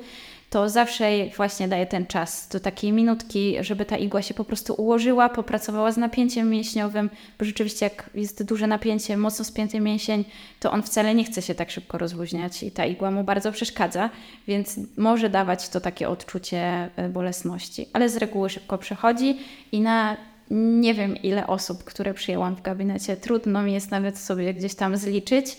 [0.52, 4.74] to zawsze właśnie daje ten czas do takiej minutki, żeby ta igła się po prostu
[4.74, 7.10] ułożyła, popracowała z napięciem mięśniowym,
[7.40, 10.26] bo rzeczywiście jak jest duże napięcie, mocno spięty mięsień,
[10.60, 14.10] to on wcale nie chce się tak szybko rozluźniać i ta igła mu bardzo przeszkadza,
[14.48, 19.38] więc może dawać to takie odczucie e, bolesności, ale z reguły szybko przechodzi
[19.72, 20.18] i na
[20.52, 24.98] nie wiem ile osób, które przyjęłam w gabinecie, trudno mi jest nawet sobie gdzieś tam
[24.98, 25.58] zliczyć,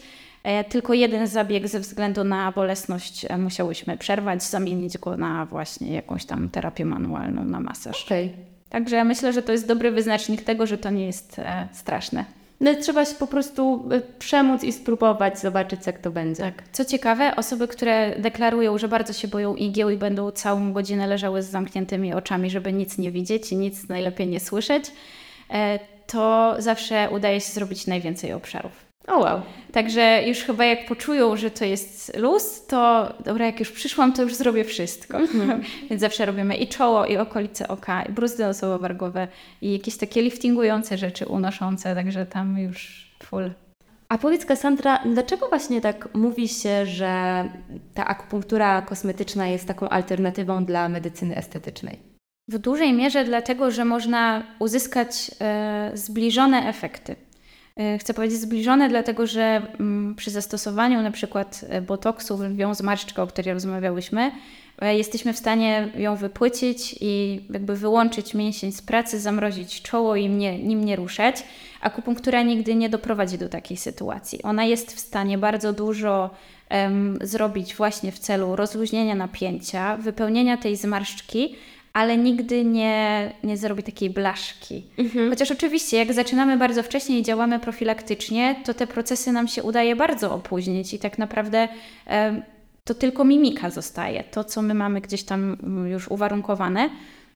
[0.68, 6.24] tylko jeden zabieg ze względu na bolesność e, musiałyśmy przerwać, zamienić go na właśnie jakąś
[6.24, 8.05] tam terapię manualną, na masaż.
[8.05, 8.31] Okay.
[8.68, 12.24] Także ja myślę, że to jest dobry wyznacznik tego, że to nie jest e, straszne.
[12.61, 16.42] No, trzeba się po prostu przemóc i spróbować, zobaczyć jak to będzie.
[16.42, 16.62] Tak.
[16.72, 21.42] Co ciekawe, osoby, które deklarują, że bardzo się boją igieł i będą całą godzinę leżały
[21.42, 24.85] z zamkniętymi oczami, żeby nic nie widzieć i nic najlepiej nie słyszeć,
[26.07, 28.82] to zawsze udaje się zrobić najwięcej obszarów.
[29.07, 29.41] O wow.
[29.73, 34.23] Także już chyba jak poczują, że to jest luz, to dobra, jak już przyszłam, to
[34.23, 35.19] już zrobię wszystko.
[35.19, 35.62] Mm.
[35.91, 39.29] Więc zawsze robimy i czoło, i okolice oka, i bruzdy osobowo-wargowe,
[39.61, 43.51] i jakieś takie liftingujące rzeczy unoszące, także tam już full.
[44.09, 47.45] A powiedz Kassandra, dlaczego właśnie tak mówi się, że
[47.95, 51.99] ta akupunktura kosmetyczna jest taką alternatywą dla medycyny estetycznej?
[52.49, 57.17] W dużej mierze dlatego, że można uzyskać e, zbliżone efekty.
[57.77, 63.23] E, chcę powiedzieć zbliżone, dlatego że mm, przy zastosowaniu na przykład e, botoksu lwią zmarszczkę,
[63.23, 64.33] o której rozmawiałyśmy,
[64.79, 70.29] e, jesteśmy w stanie ją wypłycić i jakby wyłączyć mięsień z pracy, zamrozić czoło i
[70.29, 71.45] nim nie ruszać.
[71.81, 74.43] Akupunktura nigdy nie doprowadzi do takiej sytuacji.
[74.43, 76.31] Ona jest w stanie bardzo dużo
[76.71, 81.57] um, zrobić właśnie w celu rozluźnienia napięcia, wypełnienia tej zmarszczki,
[81.92, 84.87] ale nigdy nie, nie zrobi takiej blaszki.
[84.98, 85.31] Mhm.
[85.31, 89.96] Chociaż oczywiście, jak zaczynamy bardzo wcześnie i działamy profilaktycznie, to te procesy nam się udaje
[89.96, 91.68] bardzo opóźnić i tak naprawdę
[92.07, 92.42] e,
[92.85, 96.90] to tylko mimika zostaje, to co my mamy gdzieś tam mm, już uwarunkowane.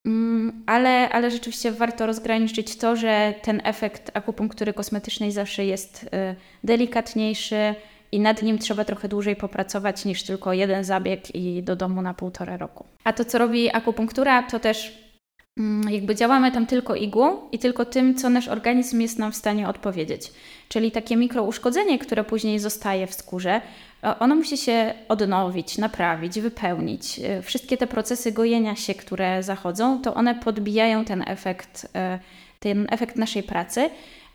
[0.06, 6.34] Mm, ale, ale rzeczywiście warto rozgraniczyć to, że ten efekt akupunktury kosmetycznej zawsze jest e,
[6.64, 7.74] delikatniejszy,
[8.16, 12.14] i nad nim trzeba trochę dłużej popracować niż tylko jeden zabieg i do domu na
[12.14, 12.84] półtora roku.
[13.04, 14.98] A to, co robi akupunktura, to też
[15.58, 19.36] mm, jakby działamy tam tylko igłą i tylko tym, co nasz organizm jest nam w
[19.36, 20.32] stanie odpowiedzieć.
[20.68, 23.60] Czyli takie mikrouszkodzenie, które później zostaje w skórze,
[24.20, 27.18] ono musi się odnowić, naprawić, wypełnić.
[27.18, 32.18] E, wszystkie te procesy gojenia się, które zachodzą, to one podbijają ten efekt, e,
[32.60, 33.90] ten efekt naszej pracy.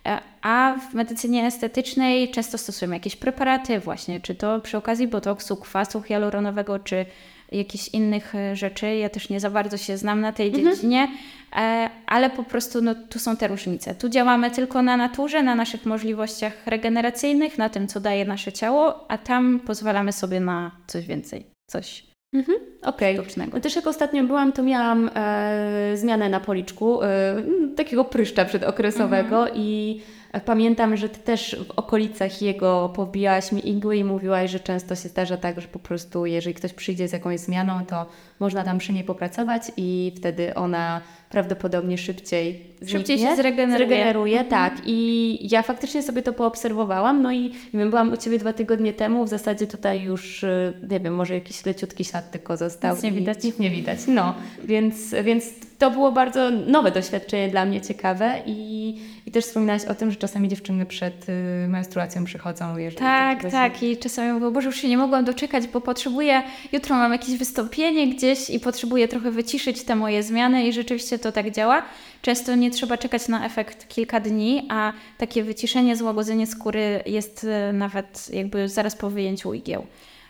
[0.06, 5.58] E, a w medycynie estetycznej często stosujemy jakieś preparaty właśnie, czy to przy okazji botoksu,
[5.58, 7.06] kwasu hialuronowego, czy
[7.52, 8.96] jakichś innych e, rzeczy.
[8.96, 10.66] Ja też nie za bardzo się znam na tej mhm.
[10.66, 11.08] dziedzinie,
[11.56, 13.96] e, ale po prostu no, tu są te różnice.
[13.96, 19.12] Tu działamy tylko na naturze, na naszych możliwościach regeneracyjnych, na tym, co daje nasze ciało,
[19.12, 23.20] a tam pozwalamy sobie na coś więcej, coś Mhm, Okej.
[23.20, 23.62] Okay.
[23.62, 27.36] Też jak ostatnio byłam, to miałam e, zmianę na policzku, e,
[27.76, 29.56] takiego pryszcza przedokresowego mhm.
[29.56, 30.02] i
[30.46, 35.10] pamiętam, że Ty też w okolicach jego pobijałaś mi igły i mówiłaś, że często się
[35.10, 38.06] zdarza tak, że po prostu jeżeli ktoś przyjdzie z jakąś zmianą, to
[38.40, 43.88] można tam przy niej popracować i wtedy ona prawdopodobnie szybciej Szybciej się zregeneruje.
[43.88, 44.50] zregeneruje mhm.
[44.50, 44.82] tak.
[44.86, 48.94] I ja faktycznie sobie to poobserwowałam, no i nie wiem, byłam u Ciebie dwa tygodnie
[48.94, 52.96] temu, w zasadzie tutaj już, y, nie wiem, może jakiś leciutki ślad tylko został.
[52.96, 53.44] Nic nie widać.
[53.44, 54.36] Nic nie widać, no.
[54.64, 55.46] Więc, więc
[55.78, 58.96] to było bardzo nowe doświadczenie dla mnie, ciekawe i,
[59.32, 62.78] i też wspominałaś o tym, że czasami dziewczyny przed y, menstruacją przychodzą.
[62.78, 66.96] Jeżeli tak, tak i czasami mówię, Boże, już się nie mogłam doczekać, bo potrzebuję, jutro
[66.96, 71.52] mam jakieś wystąpienie gdzieś i potrzebuję trochę wyciszyć te moje zmiany i rzeczywiście to tak
[71.52, 71.84] działa.
[72.22, 77.74] Często nie trzeba czekać na efekt kilka dni, a takie wyciszenie, złagodzenie skóry jest y,
[77.74, 79.86] nawet jakby zaraz po wyjęciu igieł.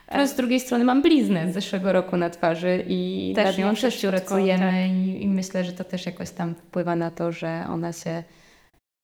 [0.07, 4.05] Ale z drugiej strony mam bliznę z zeszłego roku na twarzy i też ją też
[4.05, 5.07] pracujemy tak.
[5.07, 8.23] i, i myślę, że to też jakoś tam wpływa na to, że ona się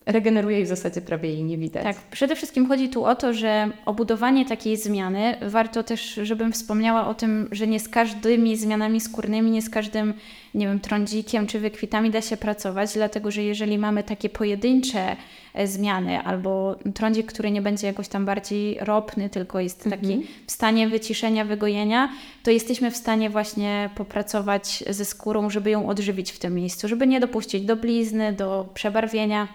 [0.07, 1.83] regeneruje i w zasadzie prawie jej nie widać.
[1.83, 7.07] Tak, przede wszystkim chodzi tu o to, że obudowanie takiej zmiany, warto też, żebym wspomniała
[7.07, 10.13] o tym, że nie z każdymi zmianami skórnymi, nie z każdym,
[10.53, 15.15] nie wiem, trądzikiem czy wykwitami da się pracować, dlatego że jeżeli mamy takie pojedyncze
[15.53, 20.23] e, zmiany albo trądzik, który nie będzie jakoś tam bardziej ropny, tylko jest taki mhm.
[20.47, 22.09] w stanie wyciszenia, wygojenia,
[22.43, 27.07] to jesteśmy w stanie właśnie popracować ze skórą, żeby ją odżywić w tym miejscu, żeby
[27.07, 29.47] nie dopuścić do blizny, do przebarwienia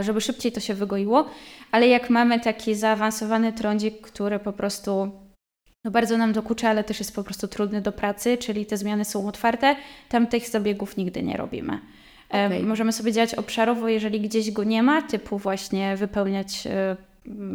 [0.00, 1.30] żeby szybciej to się wygoiło,
[1.70, 5.10] ale jak mamy taki zaawansowany trądzik, który po prostu
[5.84, 9.04] no bardzo nam dokucza, ale też jest po prostu trudny do pracy, czyli te zmiany
[9.04, 9.76] są otwarte,
[10.08, 11.72] tam tych zabiegów nigdy nie robimy.
[12.34, 12.62] E, okay.
[12.62, 16.96] Możemy sobie działać obszarowo, jeżeli gdzieś go nie ma, typu właśnie wypełniać e,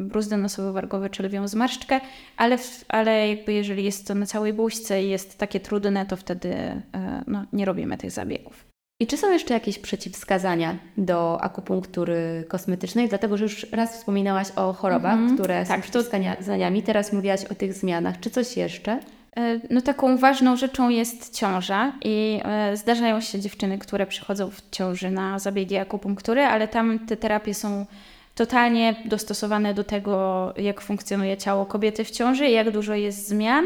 [0.09, 2.01] bruzdę nosowo-wargowe czy lwią zmarszczkę,
[2.37, 6.81] ale, ale jakby jeżeli jest to na całej buźce i jest takie trudne, to wtedy
[7.27, 8.74] no, nie robimy tych zabiegów.
[8.99, 13.09] I czy są jeszcze jakieś przeciwwskazania do akupunktury kosmetycznej?
[13.09, 17.55] Dlatego, że już raz wspominałaś o chorobach, mm które tak, są przeciwwskazaniami, teraz mówiłaś o
[17.55, 18.19] tych zmianach.
[18.19, 18.99] Czy coś jeszcze?
[19.37, 24.61] E, no taką ważną rzeczą jest ciąża i e, zdarzają się dziewczyny, które przychodzą w
[24.71, 27.85] ciąży na zabiegi akupunktury, ale tam te terapie są
[28.35, 33.65] totalnie dostosowane do tego, jak funkcjonuje ciało kobiety w ciąży, jak dużo jest zmian.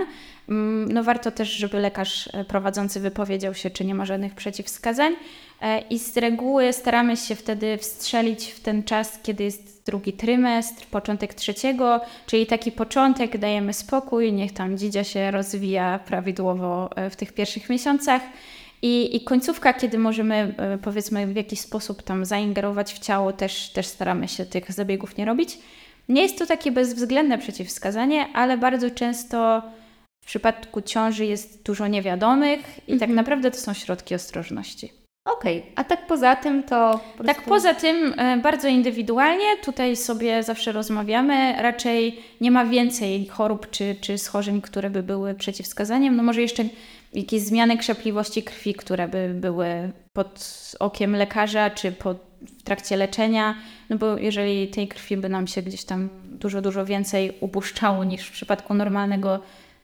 [0.50, 5.16] Mm, no warto też, żeby lekarz e, prowadzący wypowiedział się, czy nie ma żadnych przeciwwskazań.
[5.62, 10.86] E, I z reguły staramy się wtedy wstrzelić w ten czas, kiedy jest drugi trymestr,
[10.86, 17.16] początek trzeciego, czyli taki początek, dajemy spokój, niech tam dzidzia się rozwija prawidłowo e, w
[17.16, 18.22] tych pierwszych miesiącach.
[18.82, 23.88] I, I końcówka, kiedy możemy powiedzmy w jakiś sposób tam zaingerować w ciało, też, też
[23.88, 25.58] staramy się tych zabiegów nie robić.
[26.10, 29.62] Nie jest to takie bezwzględne przeciwwskazanie, ale bardzo często
[30.22, 33.00] w przypadku ciąży jest dużo niewiadomych i tak mhm.
[33.00, 34.99] tak naprawdę to są środki ostrożności.
[35.34, 35.72] Okej, okay.
[35.76, 37.00] a tak poza tym to.
[37.18, 41.54] Po tak poza tym e, bardzo indywidualnie, tutaj sobie zawsze rozmawiamy.
[41.62, 46.16] Raczej nie ma więcej chorób czy, czy schorzeń, które by były przeciwwskazaniem.
[46.16, 46.64] No może jeszcze
[47.14, 53.56] jakieś zmiany krzepliwości krwi, które by były pod okiem lekarza czy pod, w trakcie leczenia,
[53.90, 58.28] no bo jeżeli tej krwi by nam się gdzieś tam dużo, dużo więcej upuszczało niż
[58.28, 59.40] w przypadku normalnego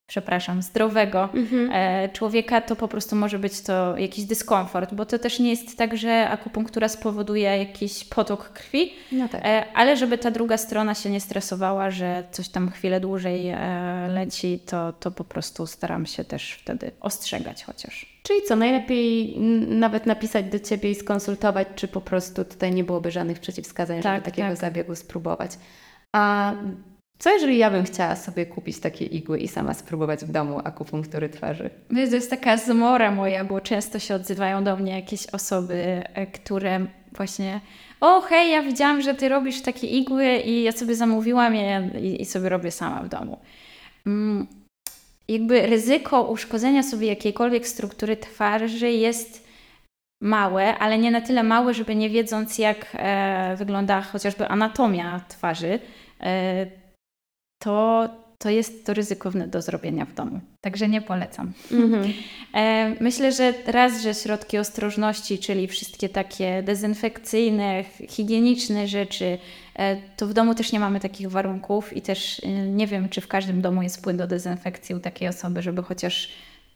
[0.08, 1.70] przepraszam, zdrowego mhm.
[1.74, 5.78] E, człowieka, to po prostu może być to jakiś dyskomfort, bo to też nie jest
[5.78, 9.42] tak, że akupunktura spowoduje jakiś potok krwi, no tak.
[9.46, 14.08] E, ale żeby ta druga strona się nie stresowała, że coś tam chwilę dłużej e,
[14.14, 18.16] leci, to, to po prostu staram się też wtedy ostrzegać chociaż.
[18.24, 23.12] Czyli co, najlepiej nawet napisać do Ciebie i skonsultować, czy po prostu tutaj nie byłoby
[23.12, 24.58] żadnych przeciwwskazań, tak, żeby takiego tak.
[24.58, 25.52] zabiegu spróbować.
[26.14, 26.54] A
[27.20, 31.30] co jeżeli ja bym chciała sobie kupić takie igły i sama spróbować w domu akupunktury
[31.30, 31.70] twarzy?
[31.90, 36.86] To jest taka zmora moja, bo często się odzywają do mnie jakieś osoby, e, które
[37.12, 37.62] właśnie
[38.02, 42.22] o hej, ja widziałam, że Ty robisz takie igły i ja sobie zamówiłam je i,
[42.22, 43.40] i sobie robię sama w domu.
[44.06, 44.48] Mm,
[45.28, 49.48] jakby ryzyko uszkodzenia sobie jakiejkolwiek struktury twarzy jest
[50.22, 55.80] małe, ale nie na tyle małe, żeby nie wiedząc jak e, wygląda chociażby anatomia twarzy,
[56.22, 56.85] e,
[57.60, 60.40] to, to jest to ryzykowne do zrobienia w domu.
[60.62, 61.54] Także nie polecam.
[61.72, 62.14] Mm-hmm.
[62.54, 69.38] E, myślę, że raz, że środki ostrożności, czyli wszystkie takie dezynfekcyjne, higieniczne rzeczy,
[69.76, 73.22] e, to w domu też nie mamy takich warunków i też e, nie wiem, czy
[73.22, 76.30] w każdym domu jest płyn do dezynfekcji u takiej osoby, żeby chociaż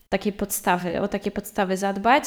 [0.09, 2.23] takiej podstawy, o takie podstawy zadbać.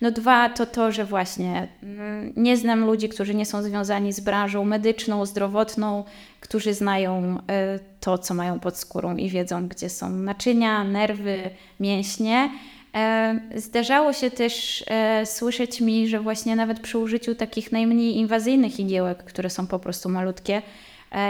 [0.00, 4.20] No dwa to to, że właśnie mm, nie znam ludzi, którzy nie są związani z
[4.20, 6.04] branżą medyczną, zdrowotną,
[6.40, 11.38] którzy znają e, to, co mają pod skórą i wiedzą, gdzie są naczynia, nerwy,
[11.80, 12.50] mięśnie.
[12.94, 18.80] E, zdarzało się też e, słyszeć mi, że właśnie nawet przy użyciu takich najmniej inwazyjnych
[18.80, 20.62] igiełek, które są po prostu malutkie,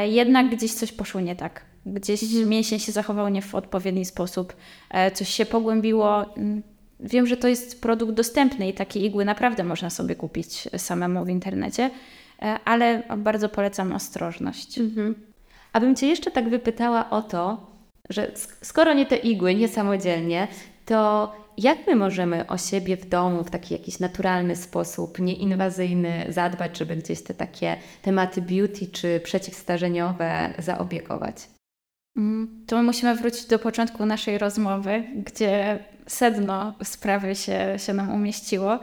[0.05, 4.57] jednak gdzieś coś poszło nie tak gdzieś mięsień się zachował nie w odpowiedni sposób,
[4.91, 6.37] e, coś się pogłębiło.
[6.37, 6.63] Mm,
[7.01, 11.29] wiem, że to jest produkt dostępny i takie igły naprawdę można sobie kupić samemu w
[11.29, 11.91] internecie,
[12.43, 14.79] e, ale bardzo polecam ostrożność.
[14.79, 15.15] Mhm.
[15.73, 17.71] Abym Cię jeszcze tak wypytała o to,
[18.11, 20.49] że skoro nie te igły, nie samodzielnie,
[20.87, 26.79] to jak my możemy o siebie w domu w taki jakiś naturalny sposób, nieinwazyjny zadbać,
[26.79, 31.56] żeby gdzieś te takie tematy beauty czy przeciwstarzeniowe zaobiegować?
[32.17, 38.79] Mm, to musimy wrócić do początku naszej rozmowy, gdzie sedno sprawy się, się nam umieściło.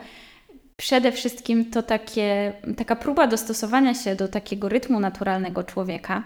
[0.78, 6.24] Przede wszystkim to takie, taka próba dostosowania się do takiego rytmu naturalnego człowieka.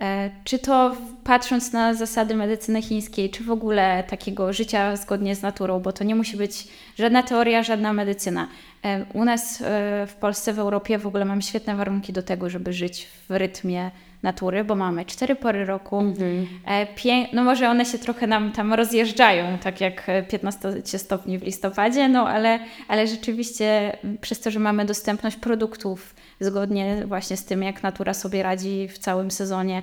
[0.00, 5.42] E, czy to patrząc na zasady medycyny chińskiej, czy w ogóle takiego życia zgodnie z
[5.42, 8.48] naturą, bo to nie musi być żadna teoria, żadna medycyna.
[8.84, 12.50] E, u nas e, w Polsce, w Europie w ogóle mamy świetne warunki do tego,
[12.50, 13.90] żeby żyć w rytmie
[14.22, 15.98] natury, bo mamy cztery pory roku.
[15.98, 16.46] Mhm.
[16.96, 22.08] Pię- no może one się trochę nam tam rozjeżdżają, tak jak 15 stopni w listopadzie,
[22.08, 27.82] no ale, ale rzeczywiście przez to, że mamy dostępność produktów zgodnie właśnie z tym, jak
[27.82, 29.82] natura sobie radzi w całym sezonie,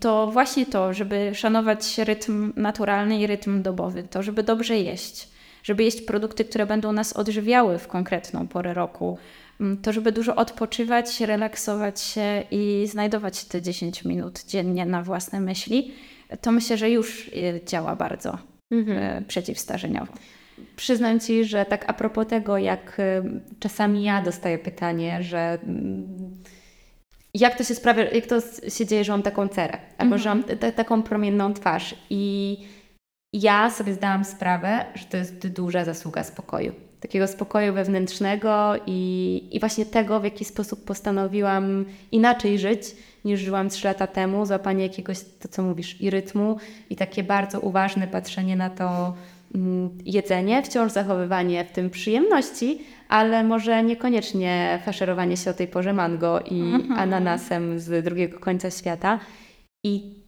[0.00, 5.28] to właśnie to, żeby szanować rytm naturalny i rytm dobowy, to żeby dobrze jeść,
[5.66, 9.18] żeby jeść produkty, które będą nas odżywiały w konkretną porę roku,
[9.60, 15.40] Mm, to żeby dużo odpoczywać, relaksować się i znajdować te 10 minut dziennie na własne
[15.40, 15.92] myśli,
[16.40, 18.38] to myślę, że już y, działa bardzo
[18.70, 19.22] mhm.
[19.22, 20.12] Y, przeciwstarzeniowo.
[20.76, 23.22] Przyznam Ci, że tak a propos tego, jak y,
[23.60, 26.06] czasami ja dostaję pytanie, że mm,
[27.34, 30.22] jak to się sprawia, jak to się dzieje, że mam taką cerę, albo mhm.
[30.22, 32.58] że mam t- taką promienną twarz i
[33.42, 39.60] ja sobie zdałam sprawę, że to jest duża zasługa spokoju takiego spokoju wewnętrznego i, i
[39.60, 42.82] właśnie tego, w jaki sposób postanowiłam inaczej żyć
[43.24, 46.56] niż żyłam trzy lata temu, złapanie jakiegoś, to co mówisz, i rytmu
[46.90, 49.14] i takie bardzo uważne patrzenie na to
[49.54, 55.92] mm, jedzenie, wciąż zachowywanie w tym przyjemności, ale może niekoniecznie faszerowanie się o tej porze
[55.92, 56.92] mango i mhm.
[56.92, 59.18] ananasem z drugiego końca świata.
[59.84, 60.25] I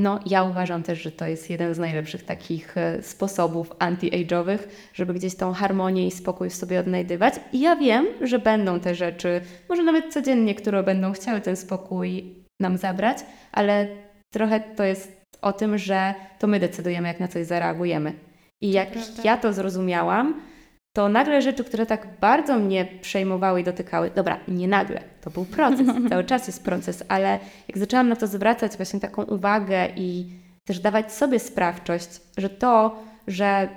[0.00, 4.58] no, ja uważam też, że to jest jeden z najlepszych takich e, sposobów anti-age'owych,
[4.94, 7.34] żeby gdzieś tą harmonię i spokój w sobie odnajdywać.
[7.52, 12.34] I ja wiem, że będą te rzeczy, może nawet codziennie, które będą chciały ten spokój
[12.60, 13.18] nam zabrać,
[13.52, 13.88] ale
[14.32, 18.12] trochę to jest o tym, że to my decydujemy, jak na coś zareagujemy.
[18.60, 18.88] I jak
[19.24, 20.40] ja to zrozumiałam,
[21.00, 25.44] to nagle rzeczy, które tak bardzo mnie przejmowały i dotykały, dobra, nie nagle, to był
[25.44, 27.38] proces, cały czas jest proces, ale
[27.68, 30.26] jak zaczęłam na to zwracać właśnie taką uwagę i
[30.64, 33.68] też dawać sobie sprawczość, że to, że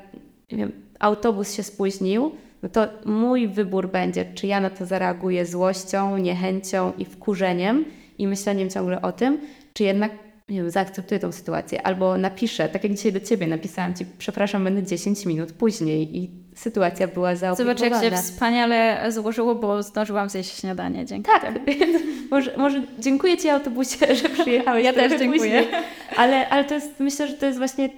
[0.49, 2.32] wiem, autobus się spóźnił,
[2.63, 7.86] no to mój wybór będzie, czy ja na to zareaguję złością, niechęcią i wkurzeniem
[8.17, 9.39] i myśleniem ciągle o tym,
[9.74, 10.11] czy jednak
[10.49, 14.63] nie wiem, zaakceptuję tą sytuację, albo napiszę, tak jak dzisiaj do Ciebie napisałam Ci, przepraszam,
[14.63, 17.78] będę 10 minut później i sytuacja była zaopiekowana.
[17.78, 21.60] Zobacz, jak się wspaniale złożyło, bo zdążyłam zjeść śniadanie dzięki Tak,
[22.32, 24.86] może, może dziękuję Ci autobusie, że przyjechałeś.
[24.86, 25.62] Ja też dziękuję.
[25.62, 25.68] Później.
[26.16, 27.89] Ale, ale to jest, myślę, że to jest właśnie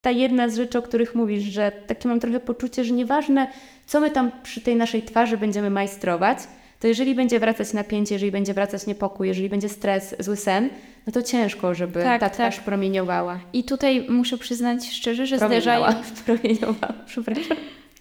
[0.00, 3.46] ta jedna z rzeczy, o których mówisz, że takie mam trochę poczucie, że nieważne,
[3.86, 6.38] co my tam przy tej naszej twarzy będziemy majstrować,
[6.80, 10.68] to jeżeli będzie wracać napięcie, jeżeli będzie wracać niepokój, jeżeli będzie stres, zły sen,
[11.06, 12.64] no to ciężko, żeby tak, ta twarz tak.
[12.64, 13.40] promieniowała.
[13.52, 15.84] I tutaj muszę przyznać szczerze, że zdarzają...
[16.26, 17.56] Promieniowała, przepraszam.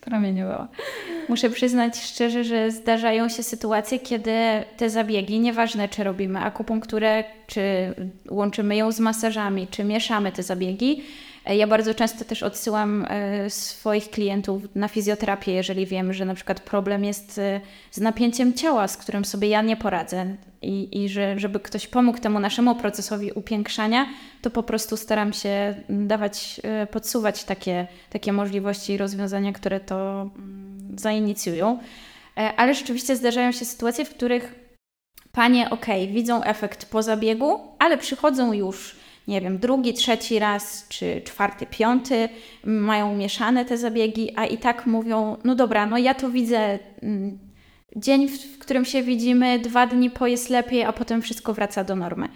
[0.05, 0.67] Promieniowała.
[1.29, 4.31] Muszę przyznać szczerze, że zdarzają się sytuacje, kiedy
[4.77, 7.93] te zabiegi, nieważne czy robimy akupunkturę, czy
[8.29, 11.03] łączymy ją z masażami, czy mieszamy te zabiegi,
[11.45, 16.59] ja bardzo często też odsyłam e, swoich klientów na fizjoterapię, jeżeli wiem, że na przykład
[16.59, 21.39] problem jest e, z napięciem ciała, z którym sobie ja nie poradzę i, i że,
[21.39, 24.05] żeby ktoś pomógł temu naszemu procesowi upiększania,
[24.41, 30.99] to po prostu staram się dawać, podsuwać takie, takie możliwości i rozwiązania, które to mm,
[30.99, 31.79] zainicjują.
[32.57, 34.55] Ale rzeczywiście zdarzają się sytuacje, w których
[35.31, 41.21] panie, ok, widzą efekt po zabiegu, ale przychodzą już nie wiem, drugi, trzeci raz, czy
[41.25, 42.29] czwarty, piąty,
[42.63, 47.39] mają mieszane te zabiegi, a i tak mówią, no dobra, no ja to widzę mm,
[47.95, 51.95] dzień, w którym się widzimy, dwa dni po jest lepiej, a potem wszystko wraca do
[51.95, 52.29] normy.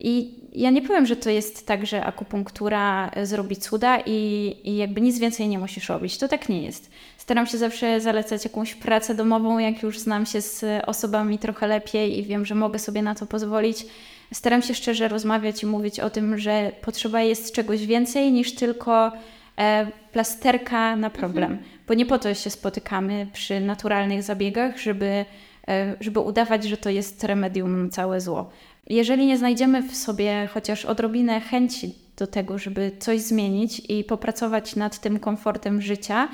[0.00, 5.00] I ja nie powiem, że to jest tak, że akupunktura zrobi cuda i, i jakby
[5.00, 6.18] nic więcej nie musisz robić.
[6.18, 6.90] To tak nie jest.
[7.16, 12.18] Staram się zawsze zalecać jakąś pracę domową, jak już znam się z osobami trochę lepiej
[12.18, 13.86] i wiem, że mogę sobie na to pozwolić
[14.32, 19.12] staram się szczerze rozmawiać i mówić o tym, że potrzeba jest czegoś więcej niż tylko
[19.58, 21.70] e, plasterka na problem, mhm.
[21.88, 25.24] bo nie po to się spotykamy przy naturalnych zabiegach, żeby,
[25.68, 28.50] e, żeby udawać, że to jest remedium na całe zło.
[28.86, 34.76] Jeżeli nie znajdziemy w sobie chociaż odrobinę chęci do tego, żeby coś zmienić i popracować
[34.76, 36.28] nad tym komfortem życia,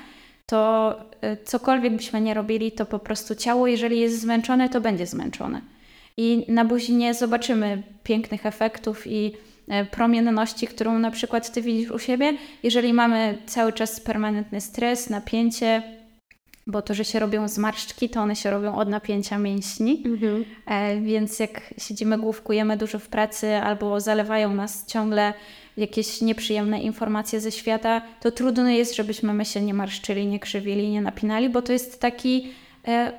[0.46, 5.06] to e, cokolwiek byśmy nie robili, to po prostu ciało, jeżeli jest zmęczone, to będzie
[5.06, 5.73] zmęczone
[6.16, 9.32] i na buzi nie zobaczymy pięknych efektów i
[9.68, 15.10] e, promienności, którą na przykład Ty widzisz u siebie, jeżeli mamy cały czas permanentny stres,
[15.10, 15.82] napięcie,
[16.66, 20.44] bo to, że się robią zmarszczki, to one się robią od napięcia mięśni, mhm.
[20.66, 25.34] e, więc jak siedzimy, główkujemy dużo w pracy albo zalewają nas ciągle
[25.76, 30.90] jakieś nieprzyjemne informacje ze świata, to trudno jest, żebyśmy my się nie marszczyli, nie krzywili,
[30.90, 32.52] nie napinali, bo to jest taki
[32.88, 33.12] e,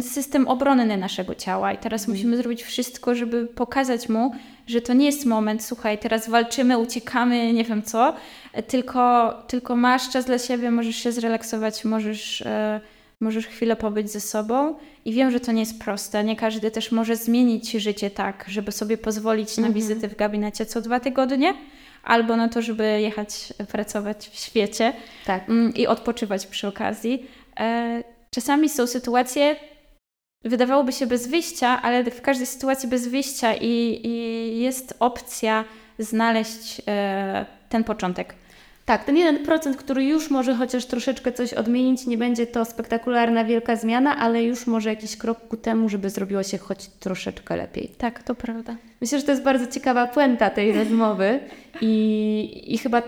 [0.00, 2.18] system obronny naszego ciała i teraz mhm.
[2.18, 4.32] musimy zrobić wszystko, żeby pokazać mu,
[4.66, 8.14] że to nie jest moment, słuchaj, teraz walczymy, uciekamy, nie wiem co,
[8.68, 12.80] tylko, tylko masz czas dla siebie, możesz się zrelaksować, możesz, e,
[13.20, 16.92] możesz chwilę pobyć ze sobą i wiem, że to nie jest proste, nie każdy też
[16.92, 19.74] może zmienić życie tak, żeby sobie pozwolić na mhm.
[19.74, 21.54] wizyty w gabinecie co dwa tygodnie,
[22.04, 24.92] albo na to, żeby jechać pracować w świecie
[25.26, 25.48] tak.
[25.48, 27.26] Mm, i odpoczywać przy okazji.
[28.34, 29.56] Czasami są sytuacje,
[30.44, 35.64] wydawałoby się bez wyjścia, ale w każdej sytuacji bez wyjścia i, i jest opcja
[35.98, 38.34] znaleźć e, ten początek.
[38.84, 43.76] Tak, ten 1%, który już może chociaż troszeczkę coś odmienić, nie będzie to spektakularna, wielka
[43.76, 47.88] zmiana, ale już może jakiś krok ku temu, żeby zrobiło się choć troszeczkę lepiej.
[47.98, 48.76] Tak, to prawda.
[49.00, 51.40] Myślę, że to jest bardzo ciekawa puenta tej rozmowy
[51.80, 53.02] i, i chyba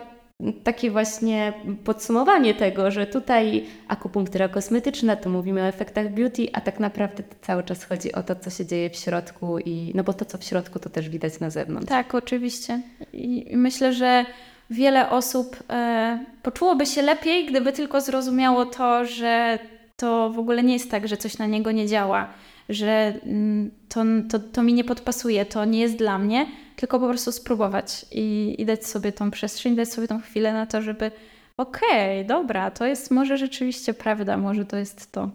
[0.53, 1.53] takie właśnie
[1.85, 7.63] podsumowanie tego, że tutaj akupunktura kosmetyczna, to mówimy o efektach beauty, a tak naprawdę cały
[7.63, 10.45] czas chodzi o to, co się dzieje w środku i no bo to, co w
[10.45, 11.89] środku, to też widać na zewnątrz.
[11.89, 12.81] Tak, oczywiście.
[13.13, 14.25] I myślę, że
[14.71, 19.59] wiele osób e, poczułoby się lepiej, gdyby tylko zrozumiało to, że
[19.97, 22.29] to w ogóle nie jest tak, że coś na niego nie działa,
[22.69, 27.09] że mm, to, to, to mi nie podpasuje, to nie jest dla mnie, tylko po
[27.09, 31.11] prostu spróbować i, i dać sobie tą przestrzeń, dać sobie tą chwilę na to, żeby
[31.57, 35.31] okej, okay, dobra, to jest może rzeczywiście prawda, może to jest to.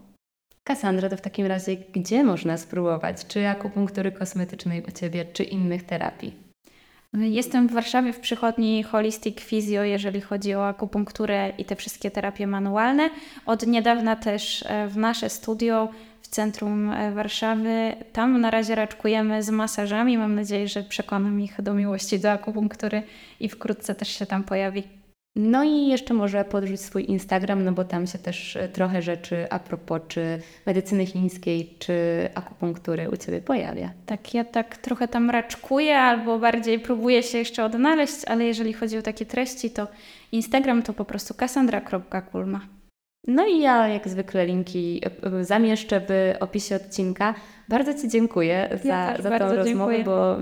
[0.63, 3.25] Kassandra, to w takim razie gdzie można spróbować?
[3.27, 6.49] Czy akupunktury kosmetycznej u Ciebie, czy innych terapii?
[7.13, 12.47] Jestem w Warszawie w przychodni Holistic Physio, jeżeli chodzi o akupunkturę i te wszystkie terapie
[12.47, 13.09] manualne.
[13.45, 15.89] Od niedawna też e, w nasze studio
[16.29, 17.95] centrum e, Warszawy.
[18.13, 20.17] Tam na razie raczkujemy z masażami.
[20.17, 23.03] Mam nadzieję, że przekonam ich do miłości do akupunktury
[23.39, 24.83] i wkrótce też się tam pojawi.
[25.35, 29.47] No i jeszcze może podrzuć swój Instagram, no bo tam się też e, trochę rzeczy
[29.49, 31.93] a propos czy medycyny chińskiej, czy
[32.35, 33.91] akupunktury u Ciebie pojawia.
[34.05, 38.97] Tak, ja tak trochę tam raczkuję albo bardziej próbuję się jeszcze odnaleźć, ale jeżeli chodzi
[38.97, 39.87] o takie treści, to
[40.31, 42.78] Instagram to po prostu kassandra.kulma.
[43.27, 47.35] No i ja jak zwykle linki e, e, zamieszczę w opisie odcinka.
[47.69, 50.37] Bardzo Ci dziękuję za, ja za tą rozmowę, bo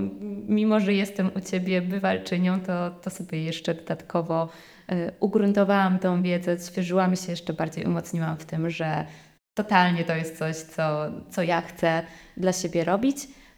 [0.48, 4.48] mimo, że jestem u Ciebie bywalczynią, to, to sobie jeszcze dodatkowo
[4.92, 9.06] y, ugruntowałam tą wiedzę, świeżyłam się jeszcze bardziej, umocniłam w tym, że
[9.54, 12.02] totalnie to jest coś, co, co ja chcę
[12.36, 13.16] dla siebie robić.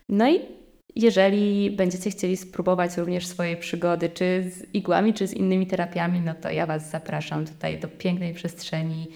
[0.08, 0.59] No i
[0.96, 6.34] jeżeli będziecie chcieli spróbować również swojej przygody, czy z igłami, czy z innymi terapiami, no
[6.34, 9.08] to ja Was zapraszam tutaj do pięknej przestrzeni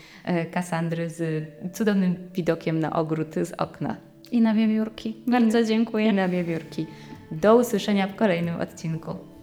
[0.50, 3.96] Kasandry z cudownym widokiem na ogród z okna.
[4.32, 5.16] I na wiewiórki.
[5.26, 6.06] Bardzo dziękuję.
[6.06, 6.86] I na wiewiórki.
[7.30, 9.33] Do usłyszenia w kolejnym odcinku.